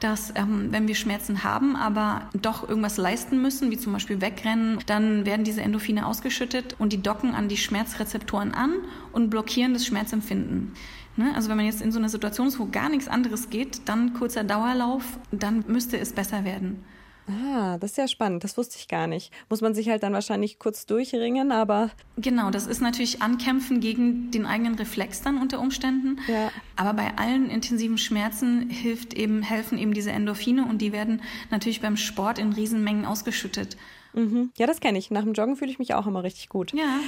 dass 0.00 0.32
ähm, 0.34 0.72
wenn 0.72 0.88
wir 0.88 0.96
Schmerzen 0.96 1.44
haben, 1.44 1.76
aber 1.76 2.28
doch 2.42 2.68
irgendwas 2.68 2.96
leisten 2.96 3.40
müssen, 3.40 3.70
wie 3.70 3.78
zum 3.78 3.92
Beispiel 3.92 4.20
wegrennen, 4.20 4.80
dann 4.86 5.26
werden 5.26 5.44
diese 5.44 5.62
Endorphine 5.62 6.06
ausgeschüttet 6.06 6.74
und 6.80 6.92
die 6.92 7.00
docken 7.00 7.36
an 7.36 7.46
die 7.46 7.56
Schmerzrezeptoren 7.56 8.52
an 8.52 8.72
und 9.12 9.30
blockieren 9.30 9.72
das 9.72 9.86
Schmerzempfinden. 9.86 10.72
Ne? 11.18 11.34
Also 11.34 11.48
wenn 11.48 11.56
man 11.56 11.66
jetzt 11.66 11.82
in 11.82 11.90
so 11.90 11.98
einer 11.98 12.08
Situation 12.08 12.46
ist, 12.46 12.58
wo 12.58 12.66
gar 12.66 12.88
nichts 12.88 13.08
anderes 13.08 13.50
geht, 13.50 13.88
dann 13.88 14.14
kurzer 14.14 14.44
Dauerlauf, 14.44 15.02
dann 15.32 15.64
müsste 15.66 15.98
es 15.98 16.12
besser 16.12 16.44
werden. 16.44 16.84
Ah, 17.28 17.76
das 17.76 17.90
ist 17.90 17.96
ja 17.98 18.08
spannend. 18.08 18.42
Das 18.44 18.56
wusste 18.56 18.76
ich 18.78 18.88
gar 18.88 19.06
nicht. 19.06 19.32
Muss 19.50 19.60
man 19.60 19.74
sich 19.74 19.88
halt 19.88 20.02
dann 20.02 20.14
wahrscheinlich 20.14 20.58
kurz 20.58 20.86
durchringen, 20.86 21.52
aber. 21.52 21.90
Genau, 22.16 22.50
das 22.50 22.66
ist 22.66 22.80
natürlich 22.80 23.20
Ankämpfen 23.20 23.80
gegen 23.80 24.30
den 24.30 24.46
eigenen 24.46 24.76
Reflex 24.76 25.20
dann 25.20 25.36
unter 25.38 25.60
Umständen. 25.60 26.20
Ja. 26.26 26.50
Aber 26.76 26.94
bei 26.94 27.18
allen 27.18 27.50
intensiven 27.50 27.98
Schmerzen 27.98 28.70
hilft 28.70 29.12
eben, 29.12 29.42
helfen 29.42 29.76
eben 29.76 29.92
diese 29.92 30.12
Endorphine 30.12 30.64
und 30.64 30.78
die 30.78 30.92
werden 30.92 31.20
natürlich 31.50 31.80
beim 31.80 31.96
Sport 31.96 32.38
in 32.38 32.52
Riesenmengen 32.52 33.04
ausgeschüttet. 33.04 33.76
Mhm. 34.18 34.50
Ja, 34.58 34.66
das 34.66 34.80
kenne 34.80 34.98
ich. 34.98 35.10
Nach 35.10 35.22
dem 35.22 35.32
Joggen 35.32 35.56
fühle 35.56 35.70
ich 35.70 35.78
mich 35.78 35.94
auch 35.94 36.06
immer 36.06 36.22
richtig 36.22 36.48
gut. 36.48 36.72
Ja. 36.72 36.98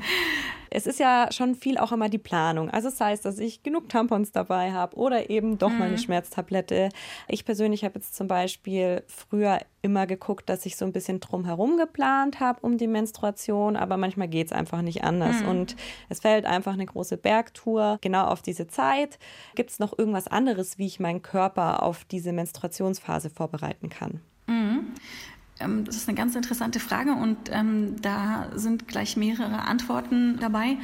es 0.70 0.86
ist 0.86 0.98
ja 0.98 1.28
schon 1.30 1.54
viel 1.54 1.78
auch 1.78 1.92
immer 1.92 2.08
die 2.08 2.18
Planung. 2.18 2.70
Also 2.70 2.88
das 2.88 3.00
heißt, 3.00 3.24
dass 3.24 3.38
ich 3.38 3.62
genug 3.62 3.88
Tampons 3.88 4.32
dabei 4.32 4.72
habe 4.72 4.96
oder 4.96 5.30
eben 5.30 5.58
doch 5.58 5.70
mhm. 5.70 5.78
mal 5.78 5.88
eine. 5.88 5.98
Schmerztablette. 5.98 6.88
Ich 7.26 7.44
persönlich 7.44 7.84
habe 7.84 7.96
jetzt 7.96 8.14
zum 8.14 8.28
Beispiel 8.28 9.02
früher 9.08 9.58
immer 9.82 10.06
geguckt, 10.06 10.48
dass 10.48 10.64
ich 10.64 10.76
so 10.76 10.84
ein 10.84 10.92
bisschen 10.92 11.20
drumherum 11.20 11.76
geplant 11.76 12.40
habe 12.40 12.60
um 12.62 12.78
die 12.78 12.86
Menstruation, 12.86 13.76
aber 13.76 13.96
manchmal 13.96 14.28
geht 14.28 14.46
es 14.46 14.52
einfach 14.52 14.80
nicht 14.80 15.04
anders. 15.04 15.42
Mhm. 15.42 15.48
Und 15.48 15.76
es 16.08 16.20
fällt 16.20 16.46
einfach 16.46 16.72
eine 16.72 16.86
große 16.86 17.16
Bergtour 17.16 17.98
genau 18.00 18.26
auf 18.26 18.42
diese 18.42 18.68
Zeit. 18.68 19.18
Gibt 19.54 19.70
es 19.70 19.78
noch 19.78 19.98
irgendwas 19.98 20.28
anderes, 20.28 20.78
wie 20.78 20.86
ich 20.86 21.00
meinen 21.00 21.22
Körper 21.22 21.82
auf 21.82 22.04
diese 22.04 22.32
Menstruationsphase 22.32 23.28
vorbereiten 23.28 23.88
kann? 23.88 24.20
Mhm. 24.46 24.94
Ähm, 25.60 25.84
das 25.84 25.96
ist 25.96 26.08
eine 26.08 26.16
ganz 26.16 26.34
interessante 26.36 26.80
Frage 26.80 27.12
und 27.12 27.36
ähm, 27.50 27.96
da 28.00 28.48
sind 28.54 28.88
gleich 28.88 29.16
mehrere 29.16 29.62
Antworten 29.62 30.38
dabei. 30.40 30.76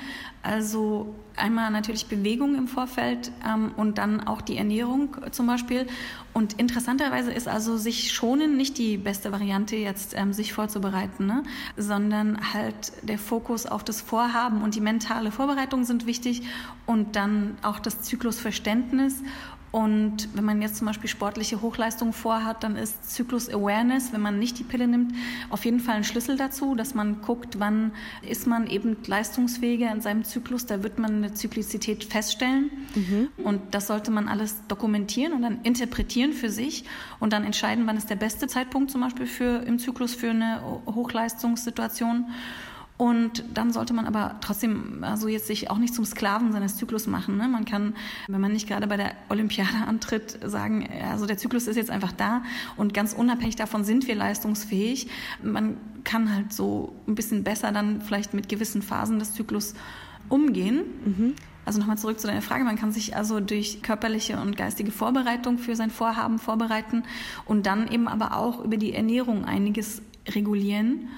Also 0.43 1.15
einmal 1.37 1.71
natürlich 1.71 2.07
Bewegung 2.07 2.55
im 2.55 2.69
Vorfeld 2.69 3.33
ähm, 3.47 3.73
und 3.77 3.99
dann 3.99 4.27
auch 4.27 4.43
die 4.43 4.57
Ernährung 4.57 5.17
zum 5.31 5.47
Beispiel. 5.47 5.87
Und 6.33 6.55
interessanterweise 6.55 7.33
ist 7.33 7.49
also 7.49 7.77
sich 7.77 8.13
schonen 8.13 8.57
nicht 8.57 8.77
die 8.77 8.97
beste 8.97 9.33
Variante, 9.33 9.77
jetzt 9.77 10.15
ähm, 10.17 10.33
sich 10.33 10.53
vorzubereiten, 10.53 11.27
ne? 11.27 11.45
sondern 11.77 12.53
halt 12.53 12.93
der 13.03 13.19
Fokus 13.19 13.67
auf 13.67 13.85
das 13.85 14.01
Vorhaben 14.01 14.63
und 14.63 14.75
die 14.75 14.81
mentale 14.81 15.31
Vorbereitung 15.31 15.85
sind 15.85 16.07
wichtig 16.07 16.43
und 16.87 17.17
dann 17.17 17.57
auch 17.63 17.79
das 17.79 18.03
Zyklusverständnis 18.03 19.23
und 19.75 20.29
wenn 20.35 20.45
man 20.45 20.63
jetzt 20.63 20.77
zum 20.77 20.87
Beispiel 20.87 21.11
sportliche 21.11 21.61
Hochleistung 21.61 22.13
vorhat, 22.13 22.63
dann 22.63 22.77
ist 22.77 23.11
Zyklus 23.13 23.49
Awareness, 23.53 24.13
wenn 24.13 24.21
man 24.21 24.39
nicht 24.39 24.57
die 24.61 24.63
Pille 24.63 24.87
nimmt, 24.87 25.17
auf 25.51 25.65
jeden 25.65 25.81
Fall 25.81 25.97
ein 25.97 26.05
Schlüssel 26.05 26.37
dazu, 26.37 26.77
dass 26.77 26.95
man 26.95 27.23
guckt, 27.23 27.59
wann 27.59 27.91
ist 28.23 28.47
man 28.47 28.69
eben 28.69 28.97
leistungsfähiger 29.05 29.91
in 29.91 30.01
seinem 30.01 30.23
Zyklus. 30.23 30.67
Da 30.67 30.85
wird 30.85 31.01
man 31.01 31.17
eine 31.17 31.35
Zyklizität 31.35 32.05
feststellen. 32.05 32.71
Mhm. 32.95 33.31
Und 33.43 33.63
das 33.73 33.89
sollte 33.89 34.13
man 34.13 34.29
alles 34.29 34.55
dokumentieren 34.69 35.33
und 35.33 35.43
dann 35.43 35.63
interpretieren 35.65 36.35
für 36.35 36.51
sich 36.51 36.85
und 37.19 37.33
dann 37.33 37.43
entscheiden, 37.43 37.89
wann 37.89 37.97
ist 37.97 38.09
der 38.09 38.15
beste 38.15 38.47
Zeitpunkt 38.47 38.93
zum 38.93 39.01
Beispiel 39.01 39.27
für, 39.27 39.65
im 39.67 39.81
Zyklus 39.81 40.15
für 40.15 40.31
eine 40.31 40.63
Hochleistungssituation. 40.87 42.27
Und 42.97 43.43
dann 43.55 43.73
sollte 43.73 43.93
man 43.93 44.07
aber 44.07 44.37
trotzdem 44.41 45.03
also 45.03 45.27
jetzt 45.27 45.49
sich 45.49 45.69
auch 45.69 45.79
nicht 45.79 45.95
zum 45.95 46.05
Sklaven 46.05 46.53
seines 46.53 46.77
Zyklus 46.77 47.09
machen. 47.09 47.37
Ne? 47.37 47.49
Man 47.49 47.65
kann, 47.65 47.95
wenn 48.29 48.41
man 48.41 48.53
nicht 48.53 48.69
gerade 48.69 48.87
bei 48.87 48.97
der 48.97 49.13
Olympiade 49.31 49.87
antritt, 49.87 50.39
sagen, 50.45 50.89
also 51.11 51.27
der 51.27 51.37
Zyklus 51.37 51.67
ist 51.67 51.77
jetzt 51.77 51.91
einfach 51.91 52.13
da 52.13 52.43
und 52.77 52.95
ganz 52.95 53.13
unabhängig 53.13 53.57
davon 53.57 53.83
sind 53.83 54.07
wir 54.07 54.15
leistungsfähig. 54.15 55.09
Man 55.43 55.77
kann 56.05 56.33
halt 56.33 56.53
so 56.53 56.95
ein 57.09 57.17
bisschen 57.17 57.43
besser 57.43 57.73
dann 57.73 58.01
vielleicht 58.01 58.33
mit 58.33 58.49
gewissen 58.49 58.81
Phasen 58.81 59.19
des 59.19 59.35
Zyklus 59.35 59.75
umgehen. 60.29 60.85
Mhm. 61.05 61.35
Also 61.65 61.81
nochmal 61.81 61.99
zurück 61.99 62.21
zu 62.21 62.27
deiner 62.27 62.43
Frage. 62.43 62.63
Man 62.63 62.77
kann 62.77 62.93
sich 62.93 63.17
also 63.17 63.41
durch 63.41 63.83
körperliche 63.83 64.39
und 64.39 64.57
geistige 64.57 64.93
Vorbereitung 64.93 65.59
für 65.59 65.75
sein 65.75 65.91
Vorhaben 65.91 66.39
vorbereiten 66.39 67.05
und 67.47 67.67
dann 67.67 67.91
eben 67.91 68.07
aber 68.07 68.37
auch 68.37 68.63
über 68.63 68.77
die 68.77 68.93
Ernährung 68.93 69.45
einiges 69.45 70.03
regulieren. 70.29 71.09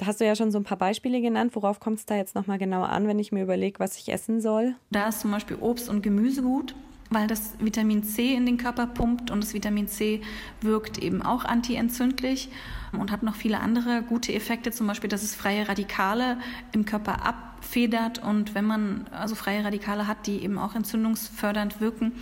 Da 0.00 0.06
hast 0.06 0.18
du 0.18 0.24
ja 0.24 0.34
schon 0.34 0.50
so 0.50 0.56
ein 0.56 0.64
paar 0.64 0.78
Beispiele 0.78 1.20
genannt. 1.20 1.54
Worauf 1.54 1.78
kommt 1.78 1.98
es 1.98 2.06
da 2.06 2.16
jetzt 2.16 2.34
nochmal 2.34 2.56
genau 2.56 2.84
an, 2.84 3.06
wenn 3.06 3.18
ich 3.18 3.32
mir 3.32 3.42
überlege, 3.42 3.78
was 3.80 3.98
ich 3.98 4.10
essen 4.10 4.40
soll? 4.40 4.74
Da 4.90 5.08
ist 5.08 5.20
zum 5.20 5.30
Beispiel 5.30 5.58
Obst 5.60 5.90
und 5.90 6.00
Gemüse 6.00 6.40
gut, 6.40 6.74
weil 7.10 7.26
das 7.26 7.52
Vitamin 7.58 8.02
C 8.02 8.34
in 8.34 8.46
den 8.46 8.56
Körper 8.56 8.86
pumpt 8.86 9.30
und 9.30 9.44
das 9.44 9.52
Vitamin 9.52 9.88
C 9.88 10.22
wirkt 10.62 10.96
eben 10.96 11.20
auch 11.20 11.44
antientzündlich 11.44 12.48
und 12.92 13.12
hat 13.12 13.22
noch 13.22 13.34
viele 13.34 13.60
andere 13.60 14.02
gute 14.02 14.32
Effekte, 14.32 14.70
zum 14.72 14.86
Beispiel, 14.86 15.10
dass 15.10 15.22
es 15.22 15.34
freie 15.34 15.68
Radikale 15.68 16.38
im 16.72 16.86
Körper 16.86 17.26
abfedert 17.26 18.24
und 18.24 18.54
wenn 18.54 18.64
man 18.64 19.04
also 19.10 19.34
freie 19.34 19.62
Radikale 19.62 20.06
hat, 20.06 20.26
die 20.26 20.42
eben 20.42 20.56
auch 20.56 20.74
entzündungsfördernd 20.74 21.82
wirken, 21.82 22.12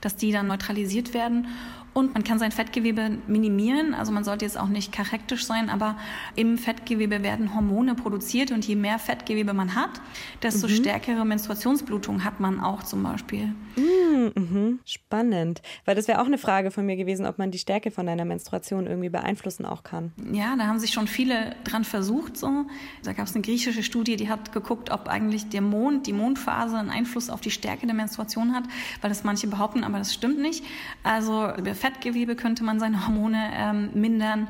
dass 0.00 0.16
die 0.16 0.32
dann 0.32 0.46
neutralisiert 0.46 1.12
werden 1.12 1.48
und 1.96 2.12
man 2.12 2.24
kann 2.24 2.38
sein 2.38 2.52
Fettgewebe 2.52 3.16
minimieren. 3.26 3.94
Also 3.94 4.12
man 4.12 4.22
sollte 4.22 4.44
jetzt 4.44 4.58
auch 4.58 4.68
nicht 4.68 4.92
kachektisch 4.92 5.46
sein, 5.46 5.70
aber 5.70 5.96
im 6.34 6.58
Fettgewebe 6.58 7.22
werden 7.22 7.54
Hormone 7.54 7.94
produziert 7.94 8.50
und 8.50 8.66
je 8.66 8.76
mehr 8.76 8.98
Fettgewebe 8.98 9.54
man 9.54 9.74
hat, 9.74 10.02
desto 10.42 10.68
mhm. 10.68 10.72
stärkere 10.72 11.24
Menstruationsblutung 11.24 12.22
hat 12.22 12.38
man 12.38 12.60
auch 12.60 12.82
zum 12.82 13.02
Beispiel. 13.02 13.54
Mhm, 13.76 14.32
mhm. 14.34 14.80
Spannend. 14.84 15.62
Weil 15.86 15.94
das 15.94 16.06
wäre 16.06 16.20
auch 16.20 16.26
eine 16.26 16.36
Frage 16.36 16.70
von 16.70 16.84
mir 16.84 16.96
gewesen, 16.96 17.24
ob 17.24 17.38
man 17.38 17.50
die 17.50 17.58
Stärke 17.58 17.90
von 17.90 18.06
einer 18.10 18.26
Menstruation 18.26 18.86
irgendwie 18.86 19.08
beeinflussen 19.08 19.64
auch 19.64 19.82
kann. 19.82 20.12
Ja, 20.32 20.54
da 20.54 20.66
haben 20.66 20.78
sich 20.78 20.92
schon 20.92 21.06
viele 21.06 21.56
dran 21.64 21.84
versucht. 21.84 22.36
So. 22.36 22.66
Da 23.04 23.14
gab 23.14 23.26
es 23.26 23.34
eine 23.34 23.42
griechische 23.42 23.82
Studie, 23.82 24.16
die 24.16 24.28
hat 24.28 24.52
geguckt, 24.52 24.90
ob 24.90 25.08
eigentlich 25.08 25.48
der 25.48 25.62
Mond, 25.62 26.06
die 26.06 26.12
Mondphase 26.12 26.76
einen 26.76 26.90
Einfluss 26.90 27.30
auf 27.30 27.40
die 27.40 27.50
Stärke 27.50 27.86
der 27.86 27.94
Menstruation 27.94 28.54
hat, 28.54 28.64
weil 29.00 29.08
das 29.08 29.24
manche 29.24 29.46
behaupten, 29.46 29.82
aber 29.82 29.96
das 29.96 30.12
stimmt 30.12 30.38
nicht. 30.40 30.62
Also 31.02 31.52
Fettgewebe 31.86 32.34
könnte 32.34 32.64
man 32.64 32.80
seine 32.80 33.06
Hormone 33.06 33.50
ähm, 33.54 33.90
mindern. 33.94 34.48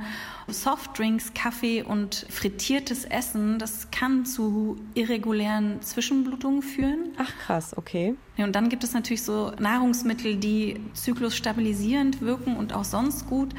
Softdrinks, 0.49 1.35
Kaffee 1.35 1.83
und 1.83 2.27
frittiertes 2.31 3.05
Essen, 3.05 3.59
das 3.59 3.91
kann 3.91 4.25
zu 4.25 4.77
irregulären 4.95 5.83
Zwischenblutungen 5.83 6.63
führen. 6.63 7.13
Ach 7.19 7.31
krass, 7.45 7.77
okay. 7.77 8.15
Ja, 8.37 8.45
und 8.47 8.55
dann 8.55 8.71
gibt 8.71 8.85
es 8.85 8.95
natürlich 8.95 9.23
so 9.23 9.53
Nahrungsmittel, 9.59 10.37
die 10.37 10.81
zyklusstabilisierend 10.95 12.23
wirken 12.23 12.57
und 12.57 12.73
auch 12.73 12.85
sonst 12.85 13.27
gut. 13.27 13.55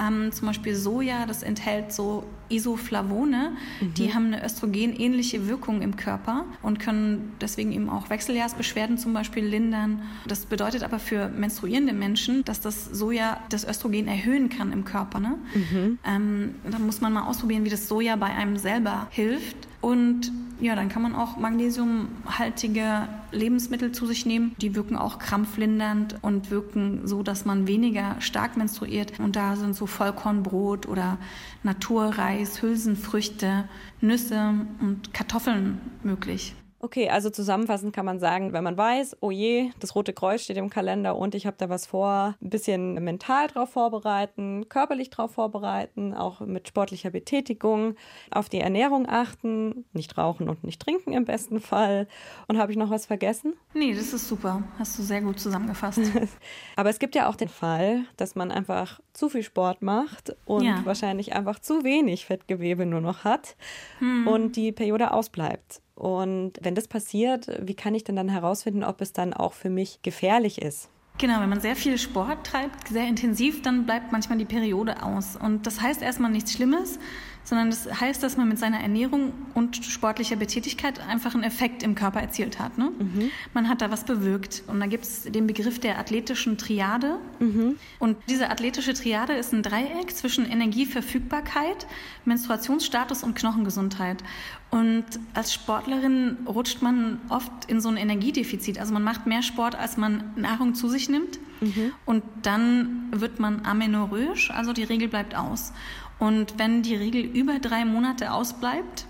Ähm, 0.00 0.32
zum 0.32 0.48
Beispiel 0.48 0.74
Soja, 0.74 1.26
das 1.26 1.44
enthält 1.44 1.92
so 1.92 2.24
Isoflavone, 2.50 3.52
mhm. 3.80 3.94
die 3.94 4.14
haben 4.14 4.26
eine 4.26 4.44
östrogenähnliche 4.44 5.48
Wirkung 5.48 5.82
im 5.82 5.96
Körper 5.96 6.44
und 6.62 6.78
können 6.78 7.32
deswegen 7.40 7.72
eben 7.72 7.88
auch 7.88 8.10
Wechseljahrsbeschwerden 8.10 8.98
zum 8.98 9.12
Beispiel 9.12 9.44
lindern. 9.44 10.02
Das 10.26 10.46
bedeutet 10.46 10.82
aber 10.82 10.98
für 10.98 11.28
menstruierende 11.28 11.92
Menschen, 11.92 12.44
dass 12.44 12.60
das 12.60 12.84
Soja 12.86 13.40
das 13.48 13.66
Östrogen 13.66 14.08
erhöhen 14.08 14.48
kann 14.48 14.72
im 14.72 14.84
Körper. 14.84 15.20
Ne? 15.20 15.38
Mhm. 15.54 15.98
Ähm, 16.04 16.54
da 16.70 16.78
muss 16.78 17.00
man 17.00 17.12
mal 17.12 17.26
ausprobieren, 17.26 17.64
wie 17.64 17.70
das 17.70 17.88
Soja 17.88 18.16
bei 18.16 18.26
einem 18.26 18.56
selber 18.56 19.08
hilft. 19.10 19.69
Und 19.80 20.30
ja, 20.60 20.76
dann 20.76 20.90
kann 20.90 21.02
man 21.02 21.14
auch 21.14 21.38
magnesiumhaltige 21.38 23.08
Lebensmittel 23.32 23.92
zu 23.92 24.04
sich 24.06 24.26
nehmen. 24.26 24.54
Die 24.60 24.74
wirken 24.74 24.96
auch 24.96 25.18
krampflindernd 25.18 26.16
und 26.20 26.50
wirken 26.50 27.06
so, 27.06 27.22
dass 27.22 27.46
man 27.46 27.66
weniger 27.66 28.16
stark 28.20 28.56
menstruiert. 28.56 29.18
Und 29.18 29.36
da 29.36 29.56
sind 29.56 29.74
so 29.74 29.86
Vollkornbrot 29.86 30.86
oder 30.86 31.16
Naturreis, 31.62 32.60
Hülsenfrüchte, 32.60 33.68
Nüsse 34.02 34.54
und 34.80 35.14
Kartoffeln 35.14 35.80
möglich. 36.02 36.54
Okay, 36.82 37.10
also 37.10 37.28
zusammenfassend 37.28 37.94
kann 37.94 38.06
man 38.06 38.18
sagen, 38.18 38.54
wenn 38.54 38.64
man 38.64 38.74
weiß, 38.74 39.18
oh 39.20 39.30
je, 39.30 39.70
das 39.80 39.94
Rote 39.94 40.14
Kreuz 40.14 40.42
steht 40.42 40.56
im 40.56 40.70
Kalender 40.70 41.14
und 41.14 41.34
ich 41.34 41.46
habe 41.46 41.56
da 41.58 41.68
was 41.68 41.84
vor, 41.84 42.36
ein 42.40 42.48
bisschen 42.48 42.94
mental 42.94 43.48
drauf 43.48 43.68
vorbereiten, 43.68 44.66
körperlich 44.70 45.10
drauf 45.10 45.32
vorbereiten, 45.32 46.14
auch 46.14 46.40
mit 46.40 46.68
sportlicher 46.68 47.10
Betätigung, 47.10 47.96
auf 48.30 48.48
die 48.48 48.60
Ernährung 48.60 49.06
achten, 49.06 49.84
nicht 49.92 50.16
rauchen 50.16 50.48
und 50.48 50.64
nicht 50.64 50.80
trinken 50.80 51.12
im 51.12 51.26
besten 51.26 51.60
Fall. 51.60 52.08
Und 52.48 52.56
habe 52.56 52.72
ich 52.72 52.78
noch 52.78 52.88
was 52.88 53.04
vergessen? 53.04 53.56
Nee, 53.74 53.92
das 53.92 54.14
ist 54.14 54.26
super. 54.26 54.62
Hast 54.78 54.98
du 54.98 55.02
sehr 55.02 55.20
gut 55.20 55.38
zusammengefasst. 55.38 56.00
Aber 56.76 56.88
es 56.88 56.98
gibt 56.98 57.14
ja 57.14 57.28
auch 57.28 57.36
den 57.36 57.50
Fall, 57.50 58.04
dass 58.16 58.36
man 58.36 58.50
einfach 58.50 59.00
zu 59.12 59.28
viel 59.28 59.42
Sport 59.42 59.82
macht 59.82 60.34
und 60.46 60.64
ja. 60.64 60.80
wahrscheinlich 60.84 61.34
einfach 61.34 61.58
zu 61.58 61.84
wenig 61.84 62.24
Fettgewebe 62.24 62.86
nur 62.86 63.02
noch 63.02 63.24
hat 63.24 63.54
hm. 63.98 64.26
und 64.26 64.56
die 64.56 64.72
Periode 64.72 65.12
ausbleibt. 65.12 65.82
Und 66.00 66.54
wenn 66.62 66.74
das 66.74 66.88
passiert, 66.88 67.46
wie 67.60 67.74
kann 67.74 67.94
ich 67.94 68.04
denn 68.04 68.16
dann 68.16 68.30
herausfinden, 68.30 68.84
ob 68.84 69.02
es 69.02 69.12
dann 69.12 69.34
auch 69.34 69.52
für 69.52 69.68
mich 69.68 70.00
gefährlich 70.00 70.62
ist? 70.62 70.88
Genau, 71.18 71.42
wenn 71.42 71.50
man 71.50 71.60
sehr 71.60 71.76
viel 71.76 71.98
Sport 71.98 72.46
treibt, 72.46 72.88
sehr 72.88 73.06
intensiv, 73.06 73.60
dann 73.60 73.84
bleibt 73.84 74.10
manchmal 74.10 74.38
die 74.38 74.46
Periode 74.46 75.02
aus. 75.02 75.36
Und 75.36 75.66
das 75.66 75.82
heißt 75.82 76.00
erstmal 76.00 76.30
nichts 76.30 76.54
Schlimmes, 76.54 76.98
sondern 77.44 77.70
das 77.70 78.00
heißt, 78.00 78.22
dass 78.22 78.36
man 78.36 78.48
mit 78.48 78.58
seiner 78.58 78.80
Ernährung 78.80 79.32
und 79.54 79.84
sportlicher 79.84 80.36
Betätigkeit 80.36 81.00
einfach 81.06 81.34
einen 81.34 81.42
Effekt 81.42 81.82
im 81.82 81.94
Körper 81.94 82.20
erzielt 82.20 82.58
hat. 82.58 82.78
Ne? 82.78 82.90
Mhm. 82.98 83.30
Man 83.54 83.68
hat 83.68 83.80
da 83.80 83.90
was 83.90 84.04
bewirkt. 84.04 84.62
Und 84.66 84.80
da 84.80 84.86
gibt 84.86 85.04
es 85.04 85.22
den 85.24 85.46
Begriff 85.46 85.78
der 85.78 85.98
athletischen 85.98 86.58
Triade. 86.58 87.18
Mhm. 87.38 87.76
Und 87.98 88.18
diese 88.28 88.50
athletische 88.50 88.94
Triade 88.94 89.32
ist 89.34 89.52
ein 89.52 89.62
Dreieck 89.62 90.10
zwischen 90.14 90.44
Energieverfügbarkeit, 90.44 91.86
Menstruationsstatus 92.24 93.22
und 93.22 93.34
Knochengesundheit. 93.34 94.22
Und 94.70 95.04
als 95.34 95.52
Sportlerin 95.52 96.36
rutscht 96.46 96.80
man 96.80 97.18
oft 97.28 97.52
in 97.66 97.80
so 97.80 97.88
ein 97.88 97.96
Energiedefizit. 97.96 98.78
Also 98.78 98.92
man 98.92 99.02
macht 99.02 99.26
mehr 99.26 99.42
Sport, 99.42 99.74
als 99.74 99.96
man 99.96 100.32
Nahrung 100.36 100.74
zu 100.74 100.88
sich 100.88 101.08
nimmt. 101.08 101.40
Mhm. 101.60 101.92
Und 102.06 102.22
dann 102.42 103.08
wird 103.10 103.40
man 103.40 103.64
amenorrhoisch, 103.66 104.50
also 104.50 104.72
die 104.72 104.84
Regel 104.84 105.08
bleibt 105.08 105.34
aus. 105.34 105.72
Und 106.20 106.58
wenn 106.58 106.82
die 106.82 106.94
Regel 106.94 107.22
über 107.22 107.58
drei 107.58 107.84
Monate 107.84 108.32
ausbleibt, 108.32 109.06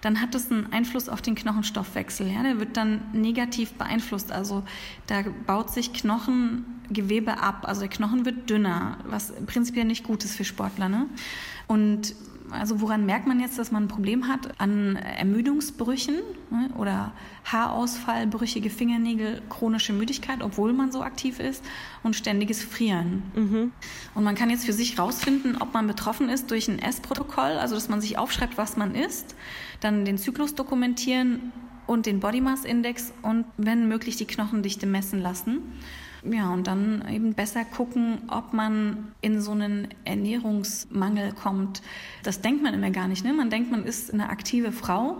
dann 0.00 0.20
hat 0.20 0.34
das 0.34 0.50
einen 0.50 0.72
Einfluss 0.72 1.08
auf 1.08 1.20
den 1.20 1.34
Knochenstoffwechsel. 1.34 2.28
Ja? 2.30 2.42
Der 2.42 2.58
wird 2.58 2.76
dann 2.76 3.02
negativ 3.12 3.74
beeinflusst. 3.74 4.32
Also 4.32 4.62
da 5.06 5.22
baut 5.46 5.70
sich 5.70 5.92
Knochengewebe 5.92 7.40
ab. 7.40 7.64
Also 7.68 7.82
der 7.82 7.90
Knochen 7.90 8.24
wird 8.24 8.48
dünner, 8.48 8.98
was 9.04 9.32
prinzipiell 9.46 9.84
nicht 9.84 10.04
gut 10.04 10.24
ist 10.24 10.36
für 10.36 10.44
Sportler. 10.44 10.88
Ne? 10.88 11.06
Und 11.66 12.14
Also 12.52 12.80
woran 12.80 13.06
merkt 13.06 13.26
man 13.26 13.40
jetzt, 13.40 13.58
dass 13.58 13.72
man 13.72 13.84
ein 13.84 13.88
Problem 13.88 14.28
hat? 14.28 14.60
An 14.60 14.96
Ermüdungsbrüchen 14.96 16.16
ne? 16.50 16.70
oder 16.76 17.12
Haarausfall, 17.44 18.26
brüchige 18.26 18.70
Fingernägel, 18.70 19.42
chronische 19.48 19.92
Müdigkeit, 19.92 20.42
obwohl 20.42 20.72
man 20.72 20.92
so 20.92 21.02
aktiv 21.02 21.40
ist 21.40 21.64
und 22.02 22.14
ständiges 22.14 22.62
Frieren. 22.62 23.22
Mhm. 23.34 23.72
Und 24.14 24.24
man 24.24 24.34
kann 24.34 24.50
jetzt 24.50 24.64
für 24.64 24.72
sich 24.72 24.98
rausfinden, 24.98 25.56
ob 25.60 25.74
man 25.74 25.86
betroffen 25.86 26.28
ist 26.28 26.50
durch 26.50 26.68
ein 26.68 26.78
S-Protokoll, 26.78 27.58
also 27.58 27.74
dass 27.74 27.88
man 27.88 28.00
sich 28.00 28.18
aufschreibt, 28.18 28.58
was 28.58 28.76
man 28.76 28.94
isst, 28.94 29.34
dann 29.80 30.04
den 30.04 30.18
Zyklus 30.18 30.54
dokumentieren 30.54 31.52
und 31.86 32.06
den 32.06 32.20
Body 32.20 32.40
Mass 32.40 32.64
Index 32.64 33.12
und 33.22 33.44
wenn 33.56 33.88
möglich 33.88 34.16
die 34.16 34.26
Knochendichte 34.26 34.86
messen 34.86 35.20
lassen. 35.20 35.58
Ja, 36.24 36.52
und 36.52 36.66
dann 36.68 37.04
eben 37.10 37.34
besser 37.34 37.64
gucken, 37.64 38.22
ob 38.28 38.52
man 38.52 39.12
in 39.20 39.40
so 39.40 39.52
einen 39.52 39.88
Ernährungsmangel 40.04 41.32
kommt. 41.32 41.82
Das 42.22 42.40
denkt 42.40 42.62
man 42.62 42.74
immer 42.74 42.90
gar 42.90 43.08
nicht. 43.08 43.24
Ne? 43.24 43.32
Man 43.32 43.50
denkt, 43.50 43.70
man 43.70 43.84
ist 43.84 44.12
eine 44.12 44.28
aktive 44.28 44.70
Frau 44.70 45.18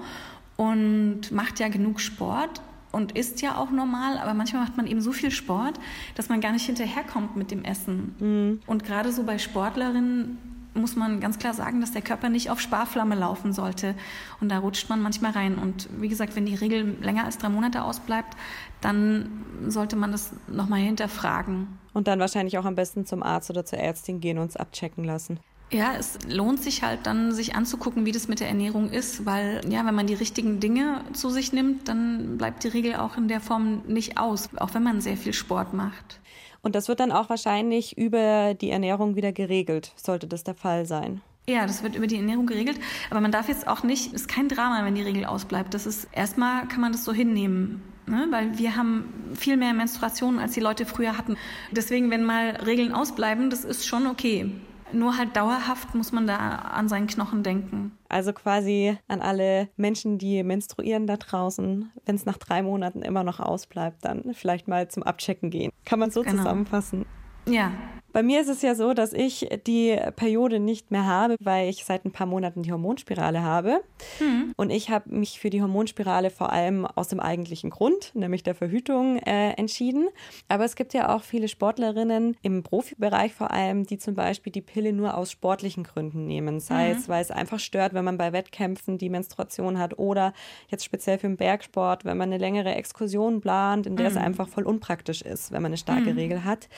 und 0.56 1.32
macht 1.32 1.58
ja 1.58 1.68
genug 1.68 2.00
Sport 2.00 2.62
und 2.92 3.12
isst 3.12 3.42
ja 3.42 3.56
auch 3.56 3.70
normal, 3.70 4.18
aber 4.18 4.34
manchmal 4.34 4.62
macht 4.62 4.76
man 4.76 4.86
eben 4.86 5.00
so 5.00 5.12
viel 5.12 5.30
Sport, 5.30 5.80
dass 6.14 6.28
man 6.28 6.40
gar 6.40 6.52
nicht 6.52 6.66
hinterherkommt 6.66 7.36
mit 7.36 7.50
dem 7.50 7.64
Essen. 7.64 8.14
Mhm. 8.20 8.60
Und 8.66 8.84
gerade 8.84 9.10
so 9.10 9.24
bei 9.24 9.38
Sportlerinnen 9.38 10.38
muss 10.74 10.96
man 10.96 11.20
ganz 11.20 11.38
klar 11.38 11.54
sagen, 11.54 11.80
dass 11.80 11.92
der 11.92 12.02
Körper 12.02 12.28
nicht 12.28 12.50
auf 12.50 12.60
Sparflamme 12.60 13.14
laufen 13.14 13.52
sollte. 13.52 13.94
Und 14.40 14.48
da 14.50 14.58
rutscht 14.58 14.88
man 14.88 15.02
manchmal 15.02 15.32
rein. 15.32 15.56
Und 15.56 15.88
wie 16.00 16.08
gesagt, 16.08 16.36
wenn 16.36 16.46
die 16.46 16.54
Regel 16.54 16.96
länger 17.00 17.24
als 17.24 17.38
drei 17.38 17.48
Monate 17.48 17.82
ausbleibt, 17.82 18.36
dann 18.80 19.44
sollte 19.68 19.96
man 19.96 20.12
das 20.12 20.32
nochmal 20.48 20.80
hinterfragen. 20.80 21.78
Und 21.92 22.08
dann 22.08 22.20
wahrscheinlich 22.20 22.58
auch 22.58 22.64
am 22.64 22.74
besten 22.74 23.06
zum 23.06 23.22
Arzt 23.22 23.50
oder 23.50 23.64
zur 23.64 23.78
Ärztin 23.78 24.20
gehen 24.20 24.38
und 24.38 24.50
es 24.50 24.56
abchecken 24.56 25.04
lassen. 25.04 25.40
Ja, 25.72 25.94
es 25.98 26.18
lohnt 26.28 26.62
sich 26.62 26.82
halt 26.82 27.06
dann, 27.06 27.32
sich 27.32 27.54
anzugucken, 27.54 28.04
wie 28.04 28.12
das 28.12 28.28
mit 28.28 28.40
der 28.40 28.48
Ernährung 28.48 28.90
ist, 28.90 29.24
weil 29.24 29.62
ja, 29.70 29.86
wenn 29.86 29.94
man 29.94 30.06
die 30.06 30.12
richtigen 30.12 30.60
Dinge 30.60 31.00
zu 31.14 31.30
sich 31.30 31.54
nimmt, 31.54 31.88
dann 31.88 32.36
bleibt 32.36 32.64
die 32.64 32.68
Regel 32.68 32.96
auch 32.96 33.16
in 33.16 33.26
der 33.26 33.40
Form 33.40 33.80
nicht 33.86 34.18
aus, 34.18 34.50
auch 34.56 34.74
wenn 34.74 34.82
man 34.82 35.00
sehr 35.00 35.16
viel 35.16 35.32
Sport 35.32 35.72
macht. 35.72 36.20
Und 36.62 36.74
das 36.74 36.88
wird 36.88 37.00
dann 37.00 37.12
auch 37.12 37.28
wahrscheinlich 37.28 37.98
über 37.98 38.54
die 38.54 38.70
Ernährung 38.70 39.16
wieder 39.16 39.32
geregelt, 39.32 39.92
sollte 39.96 40.28
das 40.28 40.44
der 40.44 40.54
Fall 40.54 40.86
sein. 40.86 41.20
Ja, 41.48 41.66
das 41.66 41.82
wird 41.82 41.96
über 41.96 42.06
die 42.06 42.16
Ernährung 42.16 42.46
geregelt. 42.46 42.78
Aber 43.10 43.20
man 43.20 43.32
darf 43.32 43.48
jetzt 43.48 43.66
auch 43.66 43.82
nicht, 43.82 44.12
ist 44.12 44.28
kein 44.28 44.48
Drama, 44.48 44.84
wenn 44.84 44.94
die 44.94 45.02
Regel 45.02 45.24
ausbleibt. 45.24 45.74
Das 45.74 45.86
ist, 45.86 46.06
erstmal 46.12 46.68
kann 46.68 46.80
man 46.80 46.92
das 46.92 47.04
so 47.04 47.12
hinnehmen. 47.12 47.82
Ne? 48.06 48.28
Weil 48.30 48.58
wir 48.58 48.76
haben 48.76 49.12
viel 49.34 49.56
mehr 49.56 49.74
Menstruationen, 49.74 50.38
als 50.38 50.52
die 50.52 50.60
Leute 50.60 50.86
früher 50.86 51.18
hatten. 51.18 51.36
Deswegen, 51.72 52.10
wenn 52.10 52.22
mal 52.22 52.50
Regeln 52.64 52.92
ausbleiben, 52.92 53.50
das 53.50 53.64
ist 53.64 53.86
schon 53.86 54.06
okay. 54.06 54.52
Nur 54.92 55.16
halt 55.16 55.36
dauerhaft 55.36 55.94
muss 55.94 56.12
man 56.12 56.26
da 56.26 56.36
an 56.36 56.88
seinen 56.88 57.06
Knochen 57.06 57.42
denken. 57.42 57.98
Also 58.08 58.32
quasi 58.32 58.96
an 59.08 59.20
alle 59.20 59.68
Menschen, 59.76 60.18
die 60.18 60.42
menstruieren 60.42 61.06
da 61.06 61.16
draußen, 61.16 61.90
wenn 62.04 62.14
es 62.14 62.26
nach 62.26 62.38
drei 62.38 62.62
Monaten 62.62 63.02
immer 63.02 63.24
noch 63.24 63.40
ausbleibt, 63.40 64.04
dann 64.04 64.34
vielleicht 64.34 64.68
mal 64.68 64.88
zum 64.88 65.02
Abchecken 65.02 65.50
gehen. 65.50 65.72
Kann 65.84 65.98
man 65.98 66.10
so 66.10 66.22
genau. 66.22 66.36
zusammenfassen? 66.36 67.06
Ja, 67.46 67.72
bei 68.12 68.22
mir 68.22 68.40
ist 68.40 68.48
es 68.48 68.62
ja 68.62 68.74
so, 68.74 68.94
dass 68.94 69.12
ich 69.12 69.48
die 69.66 69.98
Periode 70.16 70.60
nicht 70.60 70.90
mehr 70.90 71.06
habe, 71.06 71.36
weil 71.40 71.68
ich 71.68 71.84
seit 71.84 72.04
ein 72.04 72.12
paar 72.12 72.26
Monaten 72.26 72.62
die 72.62 72.72
Hormonspirale 72.72 73.42
habe. 73.42 73.82
Mhm. 74.20 74.52
Und 74.56 74.70
ich 74.70 74.90
habe 74.90 75.14
mich 75.14 75.40
für 75.40 75.50
die 75.50 75.62
Hormonspirale 75.62 76.30
vor 76.30 76.52
allem 76.52 76.86
aus 76.86 77.08
dem 77.08 77.20
eigentlichen 77.20 77.70
Grund, 77.70 78.12
nämlich 78.14 78.42
der 78.42 78.54
Verhütung, 78.54 79.18
äh, 79.18 79.52
entschieden. 79.52 80.08
Aber 80.48 80.64
es 80.64 80.76
gibt 80.76 80.94
ja 80.94 81.14
auch 81.14 81.22
viele 81.22 81.48
Sportlerinnen 81.48 82.36
im 82.42 82.62
Profibereich 82.62 83.32
vor 83.32 83.50
allem, 83.50 83.86
die 83.86 83.98
zum 83.98 84.14
Beispiel 84.14 84.52
die 84.52 84.60
Pille 84.60 84.92
nur 84.92 85.16
aus 85.16 85.30
sportlichen 85.30 85.84
Gründen 85.84 86.26
nehmen. 86.26 86.60
Sei 86.60 86.90
mhm. 86.92 86.98
es, 86.98 87.08
weil 87.08 87.22
es 87.22 87.30
einfach 87.30 87.58
stört, 87.58 87.94
wenn 87.94 88.04
man 88.04 88.18
bei 88.18 88.32
Wettkämpfen 88.32 88.98
die 88.98 89.08
Menstruation 89.08 89.78
hat 89.78 89.98
oder 89.98 90.32
jetzt 90.68 90.84
speziell 90.84 91.18
für 91.18 91.28
den 91.28 91.36
Bergsport, 91.36 92.04
wenn 92.04 92.16
man 92.16 92.28
eine 92.28 92.38
längere 92.38 92.74
Exkursion 92.74 93.40
plant, 93.40 93.86
in 93.86 93.96
der 93.96 94.10
mhm. 94.10 94.16
es 94.16 94.22
einfach 94.22 94.48
voll 94.48 94.64
unpraktisch 94.64 95.22
ist, 95.22 95.52
wenn 95.52 95.62
man 95.62 95.70
eine 95.70 95.78
starke 95.78 96.12
mhm. 96.12 96.18
Regel 96.18 96.44
hat. 96.44 96.68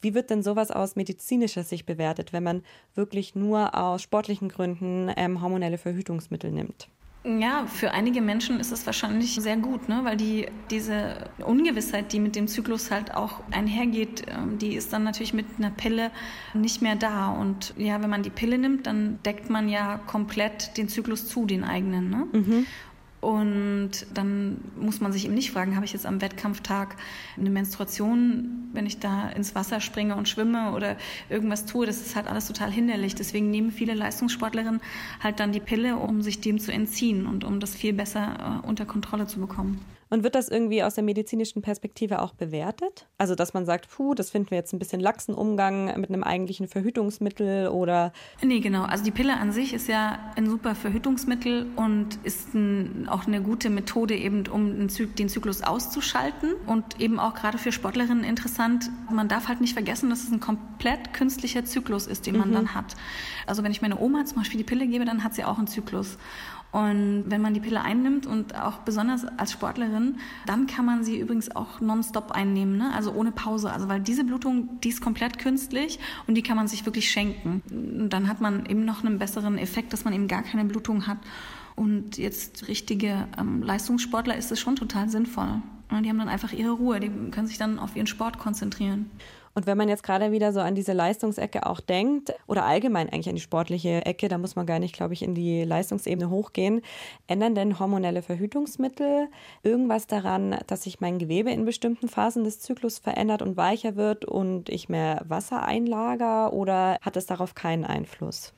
Wie 0.00 0.14
wird 0.14 0.30
denn 0.30 0.42
sowas 0.42 0.70
aus 0.78 0.96
medizinischer 0.96 1.64
Sicht 1.64 1.86
bewertet, 1.86 2.32
wenn 2.32 2.42
man 2.42 2.62
wirklich 2.94 3.34
nur 3.34 3.74
aus 3.74 4.02
sportlichen 4.02 4.48
Gründen 4.48 5.10
ähm, 5.16 5.42
hormonelle 5.42 5.78
Verhütungsmittel 5.78 6.50
nimmt? 6.50 6.88
Ja, 7.24 7.66
für 7.66 7.90
einige 7.90 8.20
Menschen 8.22 8.60
ist 8.60 8.70
es 8.70 8.86
wahrscheinlich 8.86 9.34
sehr 9.34 9.56
gut, 9.56 9.88
ne? 9.88 10.00
weil 10.04 10.16
die, 10.16 10.46
diese 10.70 11.28
Ungewissheit, 11.44 12.12
die 12.12 12.20
mit 12.20 12.36
dem 12.36 12.46
Zyklus 12.46 12.90
halt 12.92 13.14
auch 13.14 13.40
einhergeht, 13.50 14.22
ähm, 14.28 14.58
die 14.58 14.74
ist 14.74 14.92
dann 14.92 15.02
natürlich 15.02 15.34
mit 15.34 15.46
einer 15.58 15.70
Pille 15.70 16.12
nicht 16.54 16.80
mehr 16.80 16.94
da. 16.94 17.30
Und 17.30 17.74
ja, 17.76 18.00
wenn 18.00 18.08
man 18.08 18.22
die 18.22 18.30
Pille 18.30 18.56
nimmt, 18.56 18.86
dann 18.86 19.18
deckt 19.24 19.50
man 19.50 19.68
ja 19.68 19.98
komplett 20.06 20.76
den 20.76 20.88
Zyklus 20.88 21.26
zu, 21.26 21.44
den 21.44 21.64
eigenen. 21.64 22.08
Ne? 22.08 22.26
Mhm. 22.32 22.66
Und 23.20 24.06
dann 24.14 24.58
muss 24.78 25.00
man 25.00 25.12
sich 25.12 25.24
eben 25.24 25.34
nicht 25.34 25.50
fragen, 25.50 25.74
habe 25.74 25.84
ich 25.84 25.92
jetzt 25.92 26.06
am 26.06 26.20
Wettkampftag 26.20 26.96
eine 27.36 27.50
Menstruation, 27.50 28.68
wenn 28.72 28.86
ich 28.86 29.00
da 29.00 29.28
ins 29.30 29.54
Wasser 29.56 29.80
springe 29.80 30.14
und 30.14 30.28
schwimme 30.28 30.72
oder 30.72 30.96
irgendwas 31.28 31.66
tue. 31.66 31.84
Das 31.84 32.00
ist 32.00 32.14
halt 32.14 32.28
alles 32.28 32.46
total 32.46 32.70
hinderlich. 32.70 33.16
Deswegen 33.16 33.50
nehmen 33.50 33.72
viele 33.72 33.94
Leistungssportlerinnen 33.94 34.80
halt 35.20 35.40
dann 35.40 35.50
die 35.50 35.60
Pille, 35.60 35.96
um 35.96 36.22
sich 36.22 36.40
dem 36.40 36.60
zu 36.60 36.72
entziehen 36.72 37.26
und 37.26 37.42
um 37.42 37.58
das 37.58 37.74
viel 37.74 37.92
besser 37.92 38.62
äh, 38.62 38.66
unter 38.66 38.86
Kontrolle 38.86 39.26
zu 39.26 39.40
bekommen. 39.40 39.80
Und 40.10 40.22
wird 40.22 40.34
das 40.34 40.48
irgendwie 40.48 40.82
aus 40.82 40.94
der 40.94 41.04
medizinischen 41.04 41.60
Perspektive 41.60 42.22
auch 42.22 42.32
bewertet? 42.32 43.06
Also, 43.18 43.34
dass 43.34 43.52
man 43.52 43.66
sagt, 43.66 43.88
puh, 43.90 44.14
das 44.14 44.30
finden 44.30 44.50
wir 44.50 44.56
jetzt 44.58 44.72
ein 44.72 44.78
bisschen 44.78 45.00
laxen 45.00 45.34
Umgang 45.34 46.00
mit 46.00 46.08
einem 46.08 46.22
eigentlichen 46.22 46.66
Verhütungsmittel 46.66 47.68
oder. 47.68 48.12
Nee, 48.42 48.60
genau. 48.60 48.84
Also, 48.84 49.04
die 49.04 49.10
Pille 49.10 49.36
an 49.36 49.52
sich 49.52 49.74
ist 49.74 49.86
ja 49.86 50.18
ein 50.36 50.48
super 50.48 50.74
Verhütungsmittel 50.74 51.66
und 51.76 52.18
ist 52.24 52.54
ein, 52.54 53.06
auch 53.08 53.26
eine 53.26 53.42
gute 53.42 53.68
Methode, 53.68 54.16
eben 54.16 54.46
um 54.46 54.88
den 54.88 55.28
Zyklus 55.28 55.62
auszuschalten 55.62 56.54
und 56.66 57.00
eben 57.00 57.20
auch 57.20 57.34
gerade 57.34 57.58
für 57.58 57.72
Sportlerinnen 57.72 58.24
interessant. 58.24 58.90
Man 59.10 59.28
darf 59.28 59.48
halt 59.48 59.60
nicht 59.60 59.74
vergessen, 59.74 60.08
dass 60.08 60.22
es 60.22 60.32
ein 60.32 60.40
komplett 60.40 61.12
künstlicher 61.12 61.64
Zyklus 61.66 62.06
ist, 62.06 62.26
den 62.26 62.38
man 62.38 62.50
mhm. 62.50 62.54
dann 62.54 62.74
hat. 62.74 62.96
Also, 63.46 63.62
wenn 63.62 63.72
ich 63.72 63.82
meine 63.82 63.98
Oma 63.98 64.24
zum 64.24 64.38
Beispiel 64.38 64.58
die 64.58 64.64
Pille 64.64 64.86
gebe, 64.86 65.04
dann 65.04 65.22
hat 65.22 65.34
sie 65.34 65.44
auch 65.44 65.58
einen 65.58 65.66
Zyklus. 65.66 66.16
Und 66.70 67.24
wenn 67.28 67.40
man 67.40 67.54
die 67.54 67.60
Pille 67.60 67.80
einnimmt 67.80 68.26
und 68.26 68.54
auch 68.54 68.78
besonders 68.80 69.24
als 69.24 69.52
Sportlerin, 69.52 70.16
dann 70.44 70.66
kann 70.66 70.84
man 70.84 71.02
sie 71.02 71.18
übrigens 71.18 71.54
auch 71.56 71.80
nonstop 71.80 72.30
einnehmen, 72.30 72.76
ne? 72.76 72.92
also 72.94 73.12
ohne 73.12 73.32
Pause. 73.32 73.72
Also 73.72 73.88
weil 73.88 74.00
diese 74.00 74.24
Blutung, 74.24 74.78
die 74.82 74.90
ist 74.90 75.00
komplett 75.00 75.38
künstlich 75.38 75.98
und 76.26 76.34
die 76.34 76.42
kann 76.42 76.56
man 76.56 76.68
sich 76.68 76.84
wirklich 76.84 77.10
schenken. 77.10 77.62
Und 77.70 78.10
dann 78.10 78.28
hat 78.28 78.42
man 78.42 78.66
eben 78.66 78.84
noch 78.84 79.02
einen 79.02 79.18
besseren 79.18 79.56
Effekt, 79.56 79.94
dass 79.94 80.04
man 80.04 80.12
eben 80.12 80.28
gar 80.28 80.42
keine 80.42 80.66
Blutung 80.66 81.06
hat. 81.06 81.18
Und 81.74 82.18
jetzt 82.18 82.68
richtige 82.68 83.28
ähm, 83.38 83.62
Leistungssportler 83.62 84.36
ist 84.36 84.52
es 84.52 84.60
schon 84.60 84.76
total 84.76 85.08
sinnvoll. 85.08 85.62
Die 85.90 86.08
haben 86.10 86.18
dann 86.18 86.28
einfach 86.28 86.52
ihre 86.52 86.72
Ruhe, 86.72 87.00
die 87.00 87.08
können 87.30 87.46
sich 87.46 87.56
dann 87.56 87.78
auf 87.78 87.96
ihren 87.96 88.06
Sport 88.06 88.38
konzentrieren. 88.38 89.10
Und 89.58 89.66
wenn 89.66 89.76
man 89.76 89.88
jetzt 89.88 90.04
gerade 90.04 90.30
wieder 90.30 90.52
so 90.52 90.60
an 90.60 90.76
diese 90.76 90.92
Leistungsecke 90.92 91.66
auch 91.66 91.80
denkt 91.80 92.32
oder 92.46 92.64
allgemein 92.64 93.08
eigentlich 93.08 93.28
an 93.28 93.34
die 93.34 93.40
sportliche 93.40 94.06
Ecke, 94.06 94.28
da 94.28 94.38
muss 94.38 94.54
man 94.54 94.66
gar 94.66 94.78
nicht, 94.78 94.94
glaube 94.94 95.14
ich, 95.14 95.22
in 95.24 95.34
die 95.34 95.64
Leistungsebene 95.64 96.30
hochgehen, 96.30 96.80
ändern 97.26 97.56
denn 97.56 97.80
hormonelle 97.80 98.22
Verhütungsmittel 98.22 99.26
irgendwas 99.64 100.06
daran, 100.06 100.54
dass 100.68 100.84
sich 100.84 101.00
mein 101.00 101.18
Gewebe 101.18 101.50
in 101.50 101.64
bestimmten 101.64 102.08
Phasen 102.08 102.44
des 102.44 102.60
Zyklus 102.60 103.00
verändert 103.00 103.42
und 103.42 103.56
weicher 103.56 103.96
wird 103.96 104.24
und 104.26 104.68
ich 104.68 104.88
mehr 104.88 105.24
Wasser 105.26 105.64
einlager 105.64 106.52
oder 106.52 106.96
hat 107.00 107.16
es 107.16 107.26
darauf 107.26 107.56
keinen 107.56 107.84
Einfluss? 107.84 108.54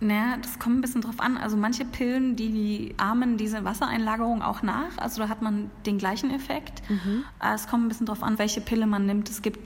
Naja, 0.00 0.36
das 0.42 0.58
kommt 0.58 0.76
ein 0.76 0.80
bisschen 0.82 1.00
drauf 1.00 1.20
an. 1.20 1.38
Also 1.38 1.56
manche 1.56 1.86
Pillen, 1.86 2.36
die 2.36 2.92
ahmen 2.98 3.38
diese 3.38 3.64
Wassereinlagerung 3.64 4.42
auch 4.42 4.60
nach. 4.60 4.98
Also 4.98 5.22
da 5.22 5.30
hat 5.30 5.40
man 5.40 5.70
den 5.86 5.96
gleichen 5.96 6.30
Effekt. 6.30 6.82
Mhm. 6.90 7.24
Es 7.54 7.66
kommt 7.66 7.86
ein 7.86 7.88
bisschen 7.88 8.04
drauf 8.04 8.22
an, 8.22 8.38
welche 8.38 8.60
Pille 8.60 8.86
man 8.86 9.06
nimmt. 9.06 9.30
Es 9.30 9.40
gibt 9.40 9.58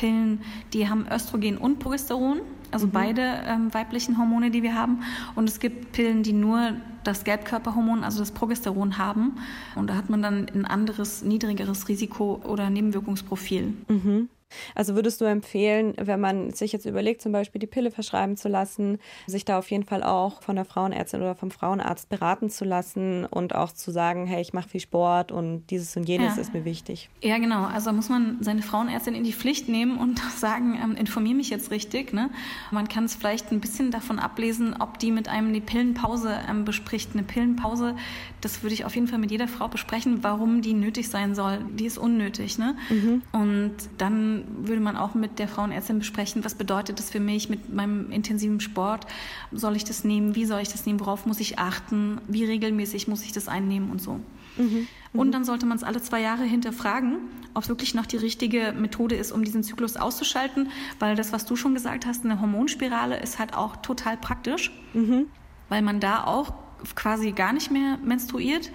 Pillen, 0.00 0.40
die 0.72 0.88
haben 0.88 1.06
Östrogen 1.12 1.58
und 1.58 1.78
Progesteron, 1.78 2.40
also 2.70 2.86
mhm. 2.86 2.90
beide 2.90 3.20
ähm, 3.46 3.74
weiblichen 3.74 4.16
Hormone, 4.16 4.50
die 4.50 4.62
wir 4.62 4.74
haben. 4.74 5.02
Und 5.34 5.46
es 5.46 5.60
gibt 5.60 5.92
Pillen, 5.92 6.22
die 6.22 6.32
nur 6.32 6.72
das 7.04 7.24
Gelbkörperhormon, 7.24 8.02
also 8.02 8.20
das 8.20 8.30
Progesteron 8.30 8.96
haben. 8.96 9.36
Und 9.76 9.90
da 9.90 9.96
hat 9.96 10.08
man 10.08 10.22
dann 10.22 10.46
ein 10.54 10.64
anderes, 10.64 11.22
niedrigeres 11.22 11.88
Risiko 11.88 12.40
oder 12.44 12.70
Nebenwirkungsprofil. 12.70 13.74
Mhm. 13.88 14.28
Also 14.74 14.94
würdest 14.94 15.20
du 15.20 15.24
empfehlen, 15.24 15.94
wenn 15.96 16.20
man 16.20 16.50
sich 16.52 16.72
jetzt 16.72 16.86
überlegt, 16.86 17.22
zum 17.22 17.32
Beispiel 17.32 17.58
die 17.58 17.66
Pille 17.66 17.90
verschreiben 17.90 18.36
zu 18.36 18.48
lassen, 18.48 18.98
sich 19.26 19.44
da 19.44 19.58
auf 19.58 19.70
jeden 19.70 19.84
Fall 19.84 20.02
auch 20.02 20.42
von 20.42 20.56
der 20.56 20.64
Frauenärztin 20.64 21.20
oder 21.20 21.34
vom 21.34 21.50
Frauenarzt 21.50 22.08
beraten 22.08 22.50
zu 22.50 22.64
lassen 22.64 23.24
und 23.24 23.54
auch 23.54 23.72
zu 23.72 23.90
sagen, 23.90 24.26
hey, 24.26 24.40
ich 24.40 24.52
mache 24.52 24.68
viel 24.68 24.80
Sport 24.80 25.32
und 25.32 25.66
dieses 25.70 25.96
und 25.96 26.08
jenes 26.08 26.36
ja. 26.36 26.42
ist 26.42 26.54
mir 26.54 26.64
wichtig. 26.64 27.08
Ja, 27.22 27.38
genau. 27.38 27.64
Also 27.64 27.92
muss 27.92 28.08
man 28.08 28.38
seine 28.40 28.62
Frauenärztin 28.62 29.14
in 29.14 29.24
die 29.24 29.32
Pflicht 29.32 29.68
nehmen 29.68 29.98
und 29.98 30.18
sagen, 30.36 30.78
ähm, 30.82 30.96
informiere 30.96 31.36
mich 31.36 31.50
jetzt 31.50 31.70
richtig. 31.70 32.12
Ne? 32.12 32.30
Man 32.70 32.88
kann 32.88 33.04
es 33.04 33.14
vielleicht 33.14 33.52
ein 33.52 33.60
bisschen 33.60 33.90
davon 33.90 34.18
ablesen, 34.18 34.76
ob 34.80 34.98
die 34.98 35.10
mit 35.10 35.28
einem 35.28 35.52
die 35.52 35.60
Pillenpause 35.60 36.38
ähm, 36.48 36.64
bespricht. 36.64 37.10
Eine 37.12 37.22
Pillenpause, 37.22 37.96
das 38.40 38.62
würde 38.62 38.74
ich 38.74 38.84
auf 38.84 38.94
jeden 38.94 39.06
Fall 39.06 39.18
mit 39.18 39.30
jeder 39.30 39.48
Frau 39.48 39.68
besprechen, 39.68 40.22
warum 40.22 40.62
die 40.62 40.74
nötig 40.74 41.08
sein 41.08 41.34
soll. 41.34 41.58
Die 41.74 41.86
ist 41.86 41.98
unnötig. 41.98 42.58
Ne? 42.58 42.76
Mhm. 42.88 43.22
Und 43.32 43.74
dann 43.98 44.39
würde 44.48 44.80
man 44.80 44.96
auch 44.96 45.14
mit 45.14 45.38
der 45.38 45.48
Frauenärztin 45.48 45.98
besprechen, 45.98 46.44
was 46.44 46.54
bedeutet 46.54 46.98
das 46.98 47.10
für 47.10 47.20
mich 47.20 47.48
mit 47.48 47.72
meinem 47.72 48.10
intensiven 48.10 48.60
Sport? 48.60 49.06
Soll 49.52 49.76
ich 49.76 49.84
das 49.84 50.04
nehmen? 50.04 50.34
Wie 50.34 50.44
soll 50.44 50.60
ich 50.60 50.68
das 50.68 50.86
nehmen? 50.86 51.00
Worauf 51.00 51.26
muss 51.26 51.40
ich 51.40 51.58
achten? 51.58 52.20
Wie 52.28 52.44
regelmäßig 52.44 53.08
muss 53.08 53.22
ich 53.24 53.32
das 53.32 53.48
einnehmen 53.48 53.90
und 53.90 54.00
so? 54.00 54.20
Mhm. 54.56 54.88
Und 55.12 55.28
mhm. 55.28 55.32
dann 55.32 55.44
sollte 55.44 55.66
man 55.66 55.76
es 55.76 55.82
alle 55.82 56.00
zwei 56.00 56.20
Jahre 56.20 56.44
hinterfragen, 56.44 57.18
ob 57.54 57.64
es 57.64 57.68
wirklich 57.68 57.94
noch 57.94 58.06
die 58.06 58.16
richtige 58.16 58.72
Methode 58.72 59.16
ist, 59.16 59.32
um 59.32 59.44
diesen 59.44 59.62
Zyklus 59.62 59.96
auszuschalten, 59.96 60.68
weil 60.98 61.16
das, 61.16 61.32
was 61.32 61.46
du 61.46 61.56
schon 61.56 61.74
gesagt 61.74 62.06
hast, 62.06 62.24
eine 62.24 62.40
Hormonspirale 62.40 63.18
ist 63.18 63.38
halt 63.38 63.54
auch 63.54 63.76
total 63.76 64.16
praktisch, 64.16 64.70
mhm. 64.94 65.26
weil 65.68 65.82
man 65.82 66.00
da 66.00 66.24
auch 66.24 66.52
quasi 66.94 67.32
gar 67.32 67.52
nicht 67.52 67.70
mehr 67.70 67.98
menstruiert 68.04 68.70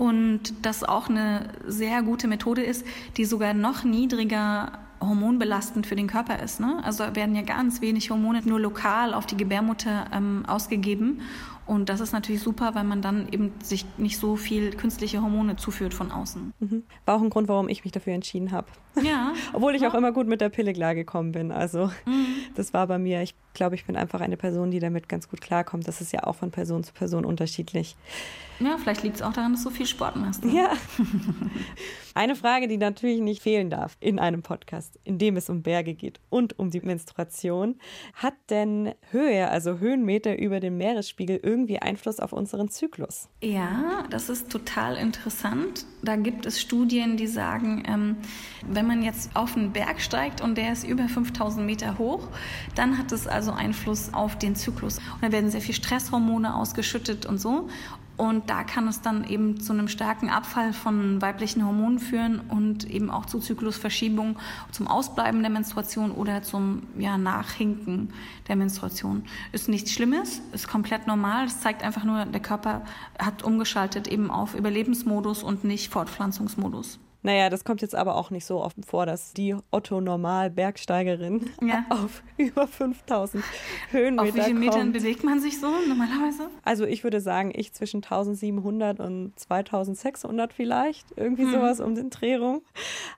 und 0.00 0.54
das 0.62 0.82
auch 0.82 1.08
eine 1.08 1.50
sehr 1.66 2.02
gute 2.02 2.26
Methode 2.26 2.62
ist, 2.62 2.86
die 3.16 3.24
sogar 3.24 3.54
noch 3.54 3.84
niedriger 3.84 4.78
hormonbelastend 5.00 5.86
für 5.86 5.96
den 5.96 6.06
Körper 6.06 6.42
ist. 6.42 6.60
Ne? 6.60 6.80
Also 6.84 7.04
werden 7.14 7.34
ja 7.34 7.42
ganz 7.42 7.80
wenig 7.80 8.10
Hormone 8.10 8.42
nur 8.44 8.60
lokal 8.60 9.14
auf 9.14 9.26
die 9.26 9.36
Gebärmutter 9.36 10.06
ähm, 10.12 10.44
ausgegeben 10.46 11.20
und 11.70 11.88
das 11.88 12.00
ist 12.00 12.10
natürlich 12.10 12.42
super, 12.42 12.74
weil 12.74 12.82
man 12.82 13.00
dann 13.00 13.28
eben 13.30 13.52
sich 13.62 13.86
nicht 13.96 14.18
so 14.18 14.34
viel 14.34 14.72
künstliche 14.72 15.22
Hormone 15.22 15.54
zuführt 15.54 15.94
von 15.94 16.10
außen. 16.10 16.52
Mhm. 16.58 16.82
War 17.04 17.14
auch 17.14 17.22
ein 17.22 17.30
Grund, 17.30 17.46
warum 17.46 17.68
ich 17.68 17.84
mich 17.84 17.92
dafür 17.92 18.12
entschieden 18.12 18.50
habe. 18.50 18.66
Ja. 19.00 19.34
Obwohl 19.52 19.76
ich 19.76 19.82
ja. 19.82 19.88
auch 19.88 19.94
immer 19.94 20.10
gut 20.10 20.26
mit 20.26 20.40
der 20.40 20.48
Pille 20.48 20.72
klargekommen 20.72 21.30
bin. 21.30 21.52
Also 21.52 21.86
mhm. 22.06 22.26
das 22.56 22.74
war 22.74 22.88
bei 22.88 22.98
mir, 22.98 23.22
ich 23.22 23.36
glaube, 23.54 23.76
ich 23.76 23.84
bin 23.84 23.96
einfach 23.96 24.20
eine 24.20 24.36
Person, 24.36 24.72
die 24.72 24.80
damit 24.80 25.08
ganz 25.08 25.28
gut 25.28 25.40
klarkommt. 25.40 25.86
Das 25.86 26.00
ist 26.00 26.12
ja 26.12 26.24
auch 26.24 26.34
von 26.34 26.50
Person 26.50 26.82
zu 26.82 26.92
Person 26.92 27.24
unterschiedlich. 27.24 27.94
Ja, 28.58 28.76
vielleicht 28.76 29.02
liegt 29.04 29.16
es 29.16 29.22
auch 29.22 29.32
daran, 29.32 29.52
dass 29.52 29.62
du 29.62 29.70
viel 29.70 29.86
Sport 29.86 30.16
machst. 30.16 30.44
Ne? 30.44 30.54
Ja. 30.54 30.72
Eine 32.14 32.34
Frage, 32.34 32.68
die 32.68 32.76
natürlich 32.76 33.20
nicht 33.20 33.42
fehlen 33.42 33.70
darf 33.70 33.96
in 34.00 34.18
einem 34.18 34.42
Podcast, 34.42 34.98
in 35.04 35.18
dem 35.18 35.36
es 35.36 35.48
um 35.48 35.62
Berge 35.62 35.94
geht 35.94 36.20
und 36.28 36.58
um 36.58 36.70
die 36.70 36.80
Menstruation. 36.80 37.76
Hat 38.14 38.34
denn 38.50 38.92
Höhe, 39.10 39.48
also 39.48 39.78
Höhenmeter 39.78 40.38
über 40.38 40.60
dem 40.60 40.76
Meeresspiegel, 40.76 41.40
irgendwie 41.42 41.59
Einfluss 41.80 42.20
auf 42.20 42.32
unseren 42.32 42.68
Zyklus? 42.68 43.28
Ja, 43.42 44.04
das 44.10 44.28
ist 44.28 44.50
total 44.50 44.96
interessant. 44.96 45.84
Da 46.02 46.16
gibt 46.16 46.46
es 46.46 46.60
Studien, 46.60 47.16
die 47.16 47.26
sagen, 47.26 47.82
ähm, 47.86 48.16
wenn 48.66 48.86
man 48.86 49.02
jetzt 49.02 49.34
auf 49.34 49.56
einen 49.56 49.72
Berg 49.72 50.00
steigt 50.00 50.40
und 50.40 50.56
der 50.56 50.72
ist 50.72 50.84
über 50.84 51.08
5000 51.08 51.64
Meter 51.64 51.98
hoch, 51.98 52.28
dann 52.74 52.98
hat 52.98 53.12
es 53.12 53.26
also 53.26 53.52
Einfluss 53.52 54.12
auf 54.12 54.38
den 54.38 54.56
Zyklus. 54.56 54.98
Und 54.98 55.22
da 55.22 55.32
werden 55.32 55.50
sehr 55.50 55.60
viel 55.60 55.74
Stresshormone 55.74 56.54
ausgeschüttet 56.54 57.26
und 57.26 57.38
so. 57.38 57.68
Und 58.20 58.50
da 58.50 58.64
kann 58.64 58.86
es 58.86 59.00
dann 59.00 59.24
eben 59.24 59.62
zu 59.62 59.72
einem 59.72 59.88
starken 59.88 60.28
Abfall 60.28 60.74
von 60.74 61.22
weiblichen 61.22 61.64
Hormonen 61.64 61.98
führen 61.98 62.42
und 62.50 62.84
eben 62.84 63.08
auch 63.10 63.24
zu 63.24 63.38
Zyklusverschiebung, 63.38 64.36
zum 64.72 64.88
Ausbleiben 64.88 65.40
der 65.40 65.48
Menstruation 65.48 66.10
oder 66.10 66.42
zum 66.42 66.82
ja, 66.98 67.16
Nachhinken 67.16 68.12
der 68.46 68.56
Menstruation. 68.56 69.24
Ist 69.52 69.70
nichts 69.70 69.92
Schlimmes, 69.92 70.42
ist 70.52 70.68
komplett 70.68 71.06
normal. 71.06 71.46
Es 71.46 71.62
zeigt 71.62 71.82
einfach 71.82 72.04
nur, 72.04 72.26
der 72.26 72.42
Körper 72.42 72.82
hat 73.18 73.42
umgeschaltet 73.42 74.06
eben 74.06 74.30
auf 74.30 74.54
Überlebensmodus 74.54 75.42
und 75.42 75.64
nicht 75.64 75.90
Fortpflanzungsmodus. 75.90 76.98
Naja, 77.22 77.50
das 77.50 77.64
kommt 77.64 77.82
jetzt 77.82 77.94
aber 77.94 78.16
auch 78.16 78.30
nicht 78.30 78.46
so 78.46 78.62
oft 78.62 78.76
vor, 78.86 79.04
dass 79.04 79.34
die 79.34 79.54
Otto-Normal-Bergsteigerin 79.70 81.50
ja. 81.62 81.84
auf 81.90 82.22
über 82.38 82.66
5000 82.66 83.44
Höhenmeter 83.90 84.22
Auf 84.22 84.34
wie 84.34 84.40
vielen. 84.40 84.58
Metern 84.58 84.92
bewegt 84.92 85.22
man 85.22 85.40
sich 85.40 85.60
so 85.60 85.68
normalerweise? 85.86 86.48
Also 86.64 86.86
ich 86.86 87.04
würde 87.04 87.20
sagen, 87.20 87.52
ich 87.54 87.72
zwischen 87.72 87.98
1700 87.98 89.00
und 89.00 89.38
2600 89.38 90.52
vielleicht. 90.52 91.06
Irgendwie 91.16 91.42
hm. 91.42 91.52
sowas 91.52 91.80
um 91.80 91.94
den 91.94 92.10
Dreh 92.10 92.36
rum. 92.36 92.62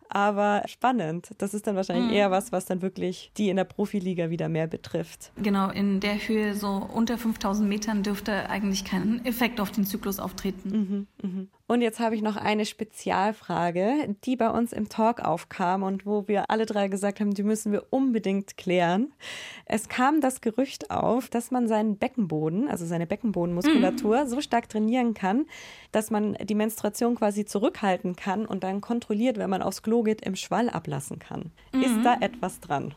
Aber 0.09 0.62
spannend. 0.67 1.31
Das 1.38 1.55
ist 1.55 1.67
dann 1.67 1.77
wahrscheinlich 1.77 2.09
hm. 2.09 2.15
eher 2.15 2.31
was, 2.31 2.53
was 2.53 2.67
dann 2.67 2.83
wirklich 2.83 3.33
die 3.37 3.49
in 3.49 3.57
der 3.57 3.65
Profiliga 3.65 4.31
wieder 4.31 4.49
mehr 4.49 4.67
betrifft. 4.67 5.33
Genau, 5.37 5.71
in 5.71 6.01
der 6.01 6.17
Höhe 6.17 6.55
so 6.55 6.88
unter 6.93 7.19
5000 7.19 7.69
Metern 7.69 8.03
dürfte 8.03 8.51
eigentlich 8.51 8.85
kein 8.85 9.25
Effekt 9.25 9.61
auf 9.61 9.71
den 9.71 9.85
Zyklus 9.85 10.19
auftreten. 10.19 11.07
Mhm, 11.23 11.31
mh. 11.31 11.47
Und 11.68 11.81
jetzt 11.81 12.01
habe 12.01 12.14
ich 12.14 12.22
noch 12.22 12.37
eine 12.37 12.66
Spezialfrage, 12.66 14.14
die 14.25 14.37
bei 14.37 14.51
uns 14.51 14.72
im 14.72 14.88
Talk 14.88 15.20
aufkam 15.20 15.83
und 15.83 16.05
wo 16.05 16.29
wir 16.29 16.51
alle 16.51 16.66
drei 16.66 16.88
gesagt 16.88 17.20
haben, 17.20 17.33
die 17.33 17.42
müssen 17.42 17.72
wir 17.72 17.87
unbedingt 17.90 18.57
klären. 18.57 19.12
Es 19.64 19.88
kam 19.88 20.20
das 20.20 20.40
Gerücht 20.40 20.90
auf, 20.90 21.29
dass 21.29 21.51
man 21.51 21.68
seinen 21.68 21.96
Beckenboden, 21.96 22.68
also 22.68 22.85
seine 22.85 23.07
Beckenbodenmuskulatur, 23.07 24.25
mhm. 24.25 24.29
so 24.29 24.40
stark 24.40 24.68
trainieren 24.68 25.14
kann, 25.14 25.46
dass 25.92 26.11
man 26.11 26.35
die 26.42 26.55
Menstruation 26.55 27.14
quasi 27.14 27.44
zurückhalten 27.44 28.16
kann 28.16 28.44
und 28.44 28.64
dann 28.64 28.81
kontrolliert, 28.81 29.38
wenn 29.38 29.51
man 29.51 29.62
aufs 29.62 29.83
Klo 29.83 30.03
geht, 30.03 30.22
im 30.22 30.37
Schwall 30.37 30.68
ablassen 30.68 31.18
kann. 31.18 31.53
Mhm. 31.72 31.83
Ist 31.83 32.05
da 32.05 32.16
etwas 32.20 32.61
dran? 32.61 32.94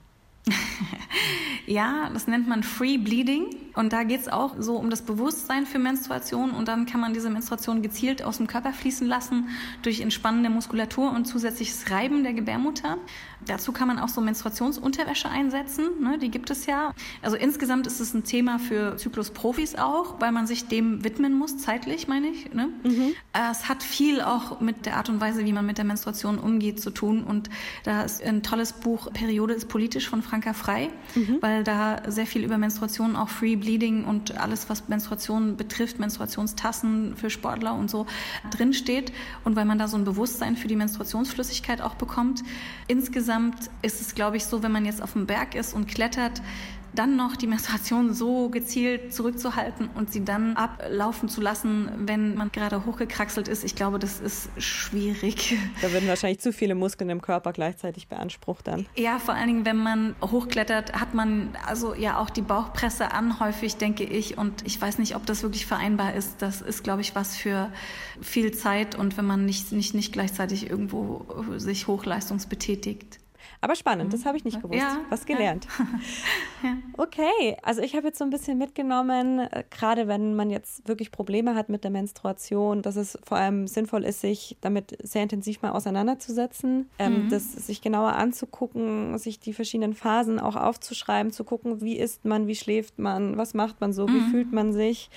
ja, 1.65 2.09
das 2.13 2.27
nennt 2.27 2.47
man 2.47 2.63
Free 2.63 2.97
Bleeding. 2.97 3.55
Und 3.75 3.91
da 3.91 4.03
geht 4.03 4.21
es 4.21 4.27
auch 4.29 4.55
so 4.57 4.77
um 4.77 4.89
das 4.89 5.01
Bewusstsein 5.01 5.65
für 5.65 5.79
Menstruation. 5.79 6.51
Und 6.51 6.67
dann 6.67 6.85
kann 6.85 7.01
man 7.01 7.13
diese 7.13 7.29
Menstruation 7.29 7.81
gezielt 7.81 8.23
aus 8.23 8.37
dem 8.37 8.47
Körper 8.47 8.71
fließen 8.71 9.05
lassen 9.05 9.49
durch 9.81 9.99
entspannende 9.99 10.49
Muskulatur 10.49 11.11
und 11.11 11.25
zusätzliches 11.25 11.91
Reiben 11.91 12.23
der 12.23 12.33
Gebärmutter. 12.33 12.97
Dazu 13.45 13.73
kann 13.73 13.87
man 13.87 13.99
auch 13.99 14.07
so 14.07 14.21
Menstruationsunterwäsche 14.21 15.29
einsetzen. 15.29 16.01
Ne, 16.01 16.17
die 16.17 16.31
gibt 16.31 16.49
es 16.49 16.65
ja. 16.65 16.93
Also 17.21 17.35
insgesamt 17.35 17.85
ist 17.85 17.99
es 17.99 18.13
ein 18.13 18.23
Thema 18.23 18.59
für 18.59 18.95
Zyklusprofis 18.95 19.75
auch, 19.75 20.21
weil 20.21 20.31
man 20.31 20.47
sich 20.47 20.67
dem 20.67 21.03
widmen 21.03 21.37
muss, 21.37 21.57
zeitlich, 21.57 22.07
meine 22.07 22.29
ich. 22.29 22.53
Ne? 22.53 22.69
Mhm. 22.83 23.13
Es 23.51 23.67
hat 23.67 23.83
viel 23.83 24.21
auch 24.21 24.61
mit 24.61 24.85
der 24.85 24.95
Art 24.97 25.09
und 25.09 25.19
Weise, 25.19 25.45
wie 25.45 25.53
man 25.53 25.65
mit 25.65 25.77
der 25.77 25.85
Menstruation 25.85 26.39
umgeht, 26.39 26.79
zu 26.79 26.91
tun. 26.91 27.23
Und 27.23 27.49
da 27.83 28.03
ist 28.03 28.23
ein 28.23 28.41
tolles 28.41 28.73
Buch, 28.73 29.11
Periode 29.11 29.53
ist 29.53 29.67
politisch 29.67 30.09
von 30.09 30.21
Franka 30.35 30.51
Frei, 30.51 30.89
mhm. 31.15 31.37
weil 31.39 31.63
da 31.63 32.01
sehr 32.07 32.25
viel 32.25 32.43
über 32.43 32.57
Menstruation, 32.57 33.15
auch 33.15 33.29
Free 33.29 33.55
Bleeding 33.55 34.03
und 34.03 34.37
alles, 34.37 34.69
was 34.69 34.89
Menstruation 34.89 35.55
betrifft, 35.55 35.97
Menstruationstassen 35.97 37.15
für 37.15 37.29
Sportler 37.29 37.73
und 37.73 37.89
so 37.89 38.05
drinsteht. 38.51 39.13
Und 39.45 39.55
weil 39.55 39.63
man 39.63 39.79
da 39.79 39.87
so 39.87 39.95
ein 39.95 40.03
Bewusstsein 40.03 40.57
für 40.57 40.67
die 40.67 40.75
Menstruationsflüssigkeit 40.75 41.79
auch 41.79 41.95
bekommt. 41.95 42.43
Insgesamt 42.89 43.69
ist 43.81 44.01
es, 44.01 44.13
glaube 44.13 44.35
ich, 44.35 44.43
so, 44.43 44.61
wenn 44.61 44.73
man 44.73 44.83
jetzt 44.83 45.01
auf 45.01 45.13
dem 45.13 45.25
Berg 45.25 45.55
ist 45.55 45.73
und 45.73 45.87
klettert, 45.87 46.41
dann 46.95 47.15
noch 47.15 47.35
die 47.35 47.47
Menstruation 47.47 48.13
so 48.13 48.49
gezielt 48.49 49.13
zurückzuhalten 49.13 49.89
und 49.95 50.11
sie 50.11 50.23
dann 50.23 50.55
ablaufen 50.55 51.29
zu 51.29 51.41
lassen, 51.41 51.89
wenn 51.97 52.35
man 52.35 52.51
gerade 52.51 52.85
hochgekraxelt 52.85 53.47
ist, 53.47 53.63
ich 53.63 53.75
glaube, 53.75 53.99
das 53.99 54.19
ist 54.19 54.49
schwierig. 54.57 55.57
Da 55.81 55.91
würden 55.91 56.07
wahrscheinlich 56.07 56.39
zu 56.39 56.53
viele 56.53 56.73
Muskeln 56.73 57.09
im 57.09 57.21
Körper 57.21 57.51
gleichzeitig 57.51 58.07
beansprucht 58.07 58.67
dann. 58.67 58.85
Ja, 58.95 59.19
vor 59.19 59.33
allen 59.33 59.47
Dingen, 59.47 59.65
wenn 59.65 59.77
man 59.77 60.15
hochklettert, 60.21 60.93
hat 60.93 61.13
man 61.13 61.49
also 61.65 61.93
ja 61.93 62.17
auch 62.17 62.29
die 62.29 62.41
Bauchpresse 62.41 63.11
an, 63.11 63.39
häufig 63.39 63.75
denke 63.77 64.03
ich. 64.03 64.37
Und 64.37 64.65
ich 64.65 64.79
weiß 64.79 64.97
nicht, 64.97 65.15
ob 65.15 65.25
das 65.25 65.43
wirklich 65.43 65.65
vereinbar 65.65 66.13
ist. 66.13 66.41
Das 66.41 66.61
ist, 66.61 66.83
glaube 66.83 67.01
ich, 67.01 67.13
was 67.13 67.35
für 67.35 67.71
viel 68.21 68.53
Zeit 68.53 68.95
und 68.95 69.17
wenn 69.17 69.25
man 69.25 69.45
nicht, 69.45 69.71
nicht, 69.71 69.93
nicht 69.93 70.13
gleichzeitig 70.13 70.69
irgendwo 70.69 71.25
sich 71.57 71.87
hochleistungsbetätigt. 71.87 73.19
Aber 73.61 73.75
spannend, 73.75 74.13
das 74.13 74.25
habe 74.25 74.37
ich 74.37 74.45
nicht 74.45 74.61
gewusst. 74.61 74.79
Ja, 74.79 74.99
Was 75.09 75.25
gelernt. 75.25 75.67
Ja. 76.63 76.77
Okay, 76.97 77.57
also 77.61 77.81
ich 77.81 77.95
habe 77.95 78.07
jetzt 78.07 78.17
so 78.17 78.23
ein 78.23 78.31
bisschen 78.31 78.57
mitgenommen, 78.57 79.39
äh, 79.39 79.63
gerade 79.69 80.07
wenn 80.07 80.35
man 80.35 80.49
jetzt 80.49 80.87
wirklich 80.87 81.11
Probleme 81.11 81.53
hat 81.53 81.69
mit 81.69 81.83
der 81.83 81.91
Menstruation, 81.91 82.81
dass 82.81 82.95
es 82.95 83.19
vor 83.23 83.37
allem 83.37 83.67
sinnvoll 83.67 84.03
ist, 84.03 84.21
sich 84.21 84.57
damit 84.61 84.97
sehr 85.03 85.21
intensiv 85.21 85.61
mal 85.61 85.71
auseinanderzusetzen, 85.71 86.89
ähm, 86.97 87.25
mhm. 87.25 87.29
das 87.29 87.51
sich 87.51 87.81
genauer 87.81 88.13
anzugucken, 88.13 89.17
sich 89.19 89.39
die 89.39 89.53
verschiedenen 89.53 89.93
Phasen 89.93 90.39
auch 90.39 90.55
aufzuschreiben, 90.55 91.31
zu 91.31 91.43
gucken, 91.43 91.81
wie 91.81 91.97
isst 91.97 92.25
man, 92.25 92.47
wie 92.47 92.55
schläft 92.55 92.97
man, 92.97 93.37
was 93.37 93.53
macht 93.53 93.81
man 93.81 93.93
so, 93.93 94.07
mhm. 94.07 94.15
wie 94.15 94.31
fühlt 94.31 94.51
man 94.51 94.73
sich 94.73 95.09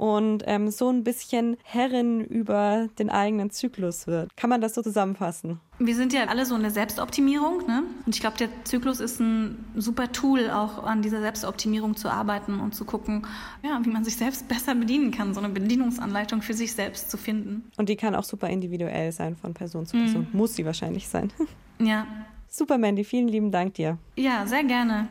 und 0.00 0.44
ähm, 0.46 0.70
so 0.70 0.88
ein 0.88 1.04
bisschen 1.04 1.56
Herrin 1.62 2.24
über 2.24 2.88
den 2.98 3.10
eigenen 3.10 3.50
Zyklus 3.50 4.06
wird. 4.06 4.34
Kann 4.36 4.50
man 4.50 4.60
das 4.60 4.74
so 4.74 4.82
zusammenfassen? 4.82 5.60
Wir 5.82 5.96
sind 5.96 6.12
ja 6.12 6.26
alle 6.26 6.44
so 6.44 6.54
in 6.56 6.60
der 6.60 6.70
Selbstoptimierung, 6.70 7.66
ne? 7.66 7.84
Und 8.04 8.14
ich 8.14 8.20
glaube, 8.20 8.36
der 8.36 8.50
Zyklus 8.64 9.00
ist 9.00 9.18
ein 9.18 9.64
super 9.74 10.12
Tool, 10.12 10.50
auch 10.50 10.84
an 10.84 11.00
dieser 11.00 11.22
Selbstoptimierung 11.22 11.96
zu 11.96 12.10
arbeiten 12.10 12.60
und 12.60 12.74
zu 12.74 12.84
gucken, 12.84 13.26
ja, 13.62 13.80
wie 13.82 13.88
man 13.88 14.04
sich 14.04 14.16
selbst 14.16 14.46
besser 14.46 14.74
bedienen 14.74 15.10
kann, 15.10 15.32
so 15.32 15.40
eine 15.40 15.48
Bedienungsanleitung 15.48 16.42
für 16.42 16.52
sich 16.52 16.74
selbst 16.74 17.10
zu 17.10 17.16
finden. 17.16 17.70
Und 17.78 17.88
die 17.88 17.96
kann 17.96 18.14
auch 18.14 18.24
super 18.24 18.50
individuell 18.50 19.10
sein 19.10 19.36
von 19.36 19.54
Person 19.54 19.86
zu 19.86 19.96
Person. 19.96 20.28
Mhm. 20.30 20.38
Muss 20.38 20.54
sie 20.54 20.66
wahrscheinlich 20.66 21.08
sein. 21.08 21.32
Ja. 21.82 22.06
Super, 22.46 22.76
Mandy, 22.76 23.04
vielen 23.04 23.28
lieben 23.28 23.50
Dank 23.50 23.72
dir. 23.72 23.96
Ja, 24.14 24.46
sehr 24.46 24.64
gerne. 24.64 25.08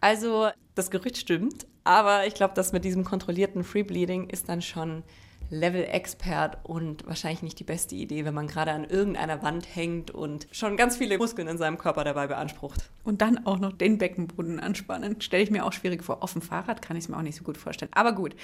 Also, 0.00 0.50
das 0.76 0.88
Gerücht 0.92 1.16
stimmt, 1.16 1.66
aber 1.82 2.28
ich 2.28 2.34
glaube, 2.34 2.54
das 2.54 2.70
mit 2.72 2.84
diesem 2.84 3.02
kontrollierten 3.02 3.64
Free 3.64 3.82
Bleeding 3.82 4.30
ist 4.30 4.48
dann 4.48 4.62
schon 4.62 5.02
Level-Expert 5.50 6.58
und 6.64 7.06
wahrscheinlich 7.06 7.42
nicht 7.42 7.58
die 7.58 7.64
beste 7.64 7.94
Idee, 7.94 8.24
wenn 8.24 8.34
man 8.34 8.46
gerade 8.46 8.72
an 8.72 8.84
irgendeiner 8.84 9.42
Wand 9.42 9.66
hängt 9.74 10.10
und 10.10 10.46
schon 10.52 10.76
ganz 10.76 10.96
viele 10.96 11.18
Muskeln 11.18 11.48
in 11.48 11.58
seinem 11.58 11.78
Körper 11.78 12.04
dabei 12.04 12.26
beansprucht. 12.26 12.90
Und 13.04 13.22
dann 13.22 13.46
auch 13.46 13.58
noch 13.58 13.72
den 13.72 13.98
Beckenboden 13.98 14.60
anspannen. 14.60 15.20
Stelle 15.20 15.42
ich 15.42 15.50
mir 15.50 15.64
auch 15.64 15.72
schwierig 15.72 16.04
vor. 16.04 16.22
Auf 16.22 16.32
dem 16.34 16.42
Fahrrad 16.42 16.82
kann 16.82 16.96
ich 16.96 17.04
es 17.04 17.08
mir 17.08 17.16
auch 17.16 17.22
nicht 17.22 17.36
so 17.36 17.44
gut 17.44 17.56
vorstellen. 17.56 17.90
Aber 17.94 18.12
gut. 18.12 18.34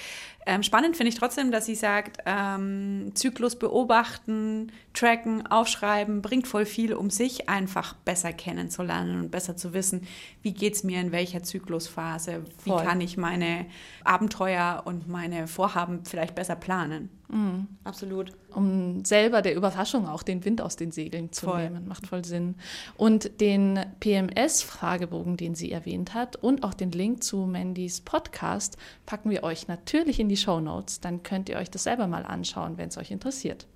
Ähm, 0.46 0.62
spannend 0.62 0.96
finde 0.96 1.10
ich 1.10 1.18
trotzdem, 1.18 1.50
dass 1.50 1.66
sie 1.66 1.74
sagt, 1.74 2.18
ähm, 2.24 3.12
Zyklus 3.14 3.56
beobachten, 3.58 4.72
tracken, 4.94 5.46
aufschreiben, 5.46 6.22
bringt 6.22 6.46
voll 6.46 6.64
viel, 6.64 6.94
um 6.94 7.10
sich 7.10 7.48
einfach 7.48 7.94
besser 7.94 8.32
kennenzulernen 8.32 9.20
und 9.20 9.30
besser 9.30 9.56
zu 9.56 9.74
wissen, 9.74 10.06
wie 10.42 10.52
geht 10.52 10.74
es 10.74 10.84
mir 10.84 11.00
in 11.00 11.12
welcher 11.12 11.42
Zyklusphase, 11.42 12.44
wie 12.64 12.70
voll. 12.70 12.82
kann 12.82 13.00
ich 13.00 13.16
meine 13.16 13.66
Abenteuer 14.04 14.82
und 14.84 15.08
meine 15.08 15.46
Vorhaben 15.46 16.04
vielleicht 16.04 16.34
besser 16.34 16.56
planen. 16.56 16.93
Mhm. 17.28 17.66
Absolut. 17.84 18.32
Um 18.54 19.04
selber 19.04 19.42
der 19.42 19.54
Überraschung 19.54 20.06
auch 20.06 20.22
den 20.22 20.44
Wind 20.44 20.60
aus 20.60 20.76
den 20.76 20.92
Segeln 20.92 21.32
zu 21.32 21.46
voll. 21.46 21.64
nehmen. 21.64 21.88
Macht 21.88 22.06
voll 22.06 22.24
Sinn. 22.24 22.54
Und 22.96 23.40
den 23.40 23.80
PMS-Fragebogen, 24.00 25.36
den 25.36 25.54
sie 25.54 25.72
erwähnt 25.72 26.14
hat, 26.14 26.36
und 26.36 26.62
auch 26.62 26.74
den 26.74 26.92
Link 26.92 27.24
zu 27.24 27.38
Mandys 27.38 28.00
Podcast 28.00 28.76
packen 29.06 29.30
wir 29.30 29.42
euch 29.42 29.68
natürlich 29.68 30.20
in 30.20 30.28
die 30.28 30.36
Show 30.36 30.60
Notes. 30.60 31.00
Dann 31.00 31.22
könnt 31.22 31.48
ihr 31.48 31.56
euch 31.56 31.70
das 31.70 31.84
selber 31.84 32.06
mal 32.06 32.24
anschauen, 32.24 32.78
wenn 32.78 32.88
es 32.88 32.98
euch 32.98 33.10
interessiert. 33.10 33.66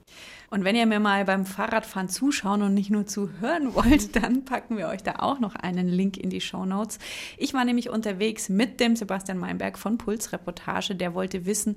Und 0.50 0.64
wenn 0.64 0.76
ihr 0.76 0.86
mir 0.86 1.00
mal 1.00 1.24
beim 1.26 1.44
Fahrradfahren 1.44 2.08
zuschauen 2.08 2.62
und 2.62 2.72
nicht 2.72 2.90
nur 2.90 3.06
zuhören 3.06 3.74
wollt, 3.74 4.16
dann 4.16 4.44
packen 4.44 4.78
wir 4.78 4.88
euch 4.88 5.02
da 5.02 5.16
auch 5.18 5.40
noch 5.40 5.54
einen 5.54 5.88
Link 5.88 6.16
in 6.16 6.30
die 6.30 6.40
Show 6.40 6.64
Notes. 6.64 6.98
Ich 7.36 7.52
war 7.54 7.64
nämlich 7.64 7.90
unterwegs 7.90 8.48
mit 8.48 8.80
dem 8.80 8.96
Sebastian 8.96 9.38
Meinberg 9.38 9.78
von 9.78 9.98
Puls 9.98 10.32
Reportage. 10.32 10.94
Der 10.94 11.14
wollte 11.14 11.44
wissen, 11.44 11.76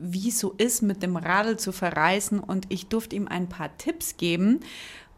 wie 0.00 0.28
es 0.28 0.38
so 0.38 0.52
ist, 0.56 0.82
mit 0.82 1.02
dem 1.02 1.16
Radl 1.16 1.58
zu 1.58 1.72
verreisen 1.72 2.40
und 2.40 2.66
ich 2.70 2.88
durfte 2.88 3.16
ihm 3.16 3.28
ein 3.28 3.48
paar 3.48 3.76
Tipps 3.76 4.16
geben. 4.16 4.60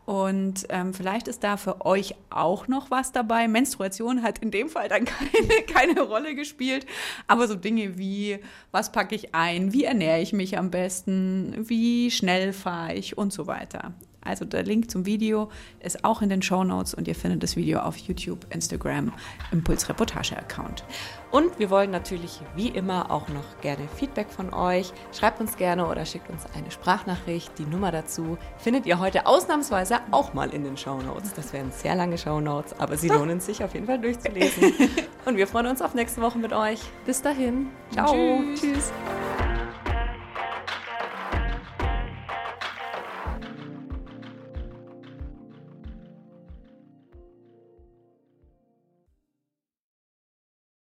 Und 0.05 0.67
ähm, 0.69 0.93
vielleicht 0.93 1.29
ist 1.29 1.45
da 1.45 1.57
für 1.57 1.87
euch 1.87 2.17
auch 2.29 2.67
noch 2.67 2.91
was 2.91 3.13
dabei. 3.13 3.47
Menstruation 3.47 4.23
hat 4.23 4.41
in 4.41 4.51
dem 4.51 4.69
Fall 4.69 4.89
dann 4.89 5.05
keine, 5.07 5.63
keine 5.67 6.01
Rolle 6.01 6.35
gespielt, 6.35 6.87
aber 7.29 7.47
so 7.47 7.55
Dinge 7.55 7.97
wie, 7.99 8.41
was 8.73 8.91
packe 8.91 9.15
ich 9.15 9.35
ein, 9.35 9.73
wie 9.73 9.85
ernähre 9.85 10.21
ich 10.21 10.33
mich 10.33 10.59
am 10.59 10.71
besten, 10.71 11.69
wie 11.69 12.11
schnell 12.11 12.53
fahre 12.53 12.95
ich 12.95 13.17
und 13.17 13.33
so 13.33 13.47
weiter. 13.47 13.95
Also 14.25 14.45
der 14.45 14.63
Link 14.63 14.91
zum 14.91 15.07
Video 15.07 15.51
ist 15.81 16.05
auch 16.05 16.23
in 16.23 16.29
den 16.29 16.43
Show 16.43 16.65
Notes 16.65 16.95
und 16.95 17.09
ihr 17.09 17.15
findet 17.15 17.43
das 17.43 17.57
Video 17.57 17.81
auf 17.81 17.97
YouTube, 17.97 18.47
Instagram, 18.51 19.13
Impuls 19.51 19.89
Reportage 19.89 20.37
Account. 20.37 20.85
Und 21.31 21.59
wir 21.59 21.71
wollen 21.71 21.91
natürlich 21.91 22.41
wie 22.55 22.69
immer 22.69 23.11
auch 23.11 23.29
noch 23.29 23.61
gerne 23.63 23.89
Feedback 23.97 24.31
von 24.31 24.53
euch. 24.53 24.93
Schreibt 25.13 25.41
uns 25.41 25.57
gerne 25.57 25.89
oder 25.89 26.05
schickt 26.05 26.31
uns 26.31 26.47
eine 26.55 26.71
Sprachnachricht. 26.71 27.59
Die 27.59 27.65
Nummer 27.65 27.91
dazu 27.91 28.39
findet 28.59 28.87
ihr 28.87 28.99
heute 28.99 29.27
ausnahmsweise 29.27 30.01
auch 30.11 30.35
mal 30.35 30.53
in 30.53 30.65
den 30.65 30.77
Show 30.77 31.01
Notes. 31.01 31.35
Das 31.35 31.53
wären 31.53 31.73
sehr 31.73 31.95
lange 31.95 32.19
Show 32.19 32.41
Notes, 32.41 32.79
aber 32.79 32.97
sie 32.97 33.09
lohnen 33.09 33.41
sich 33.41 33.65
auf 33.65 33.75
jeden 33.75 33.87
Fall 33.87 33.99
durchzulesen. 33.99 34.73
Und 35.25 35.37
wir 35.37 35.47
freuen 35.47 35.67
uns 35.67 35.83
auf 35.83 35.95
nächste 35.95 36.21
Woche 36.21 36.39
mit 36.39 36.53
euch. 36.53 36.81
Bis 37.07 37.23
dahin. 37.23 37.69
Ciao. 37.93 38.13
Tschüss. 38.55 38.61
Tschüss. 38.61 38.93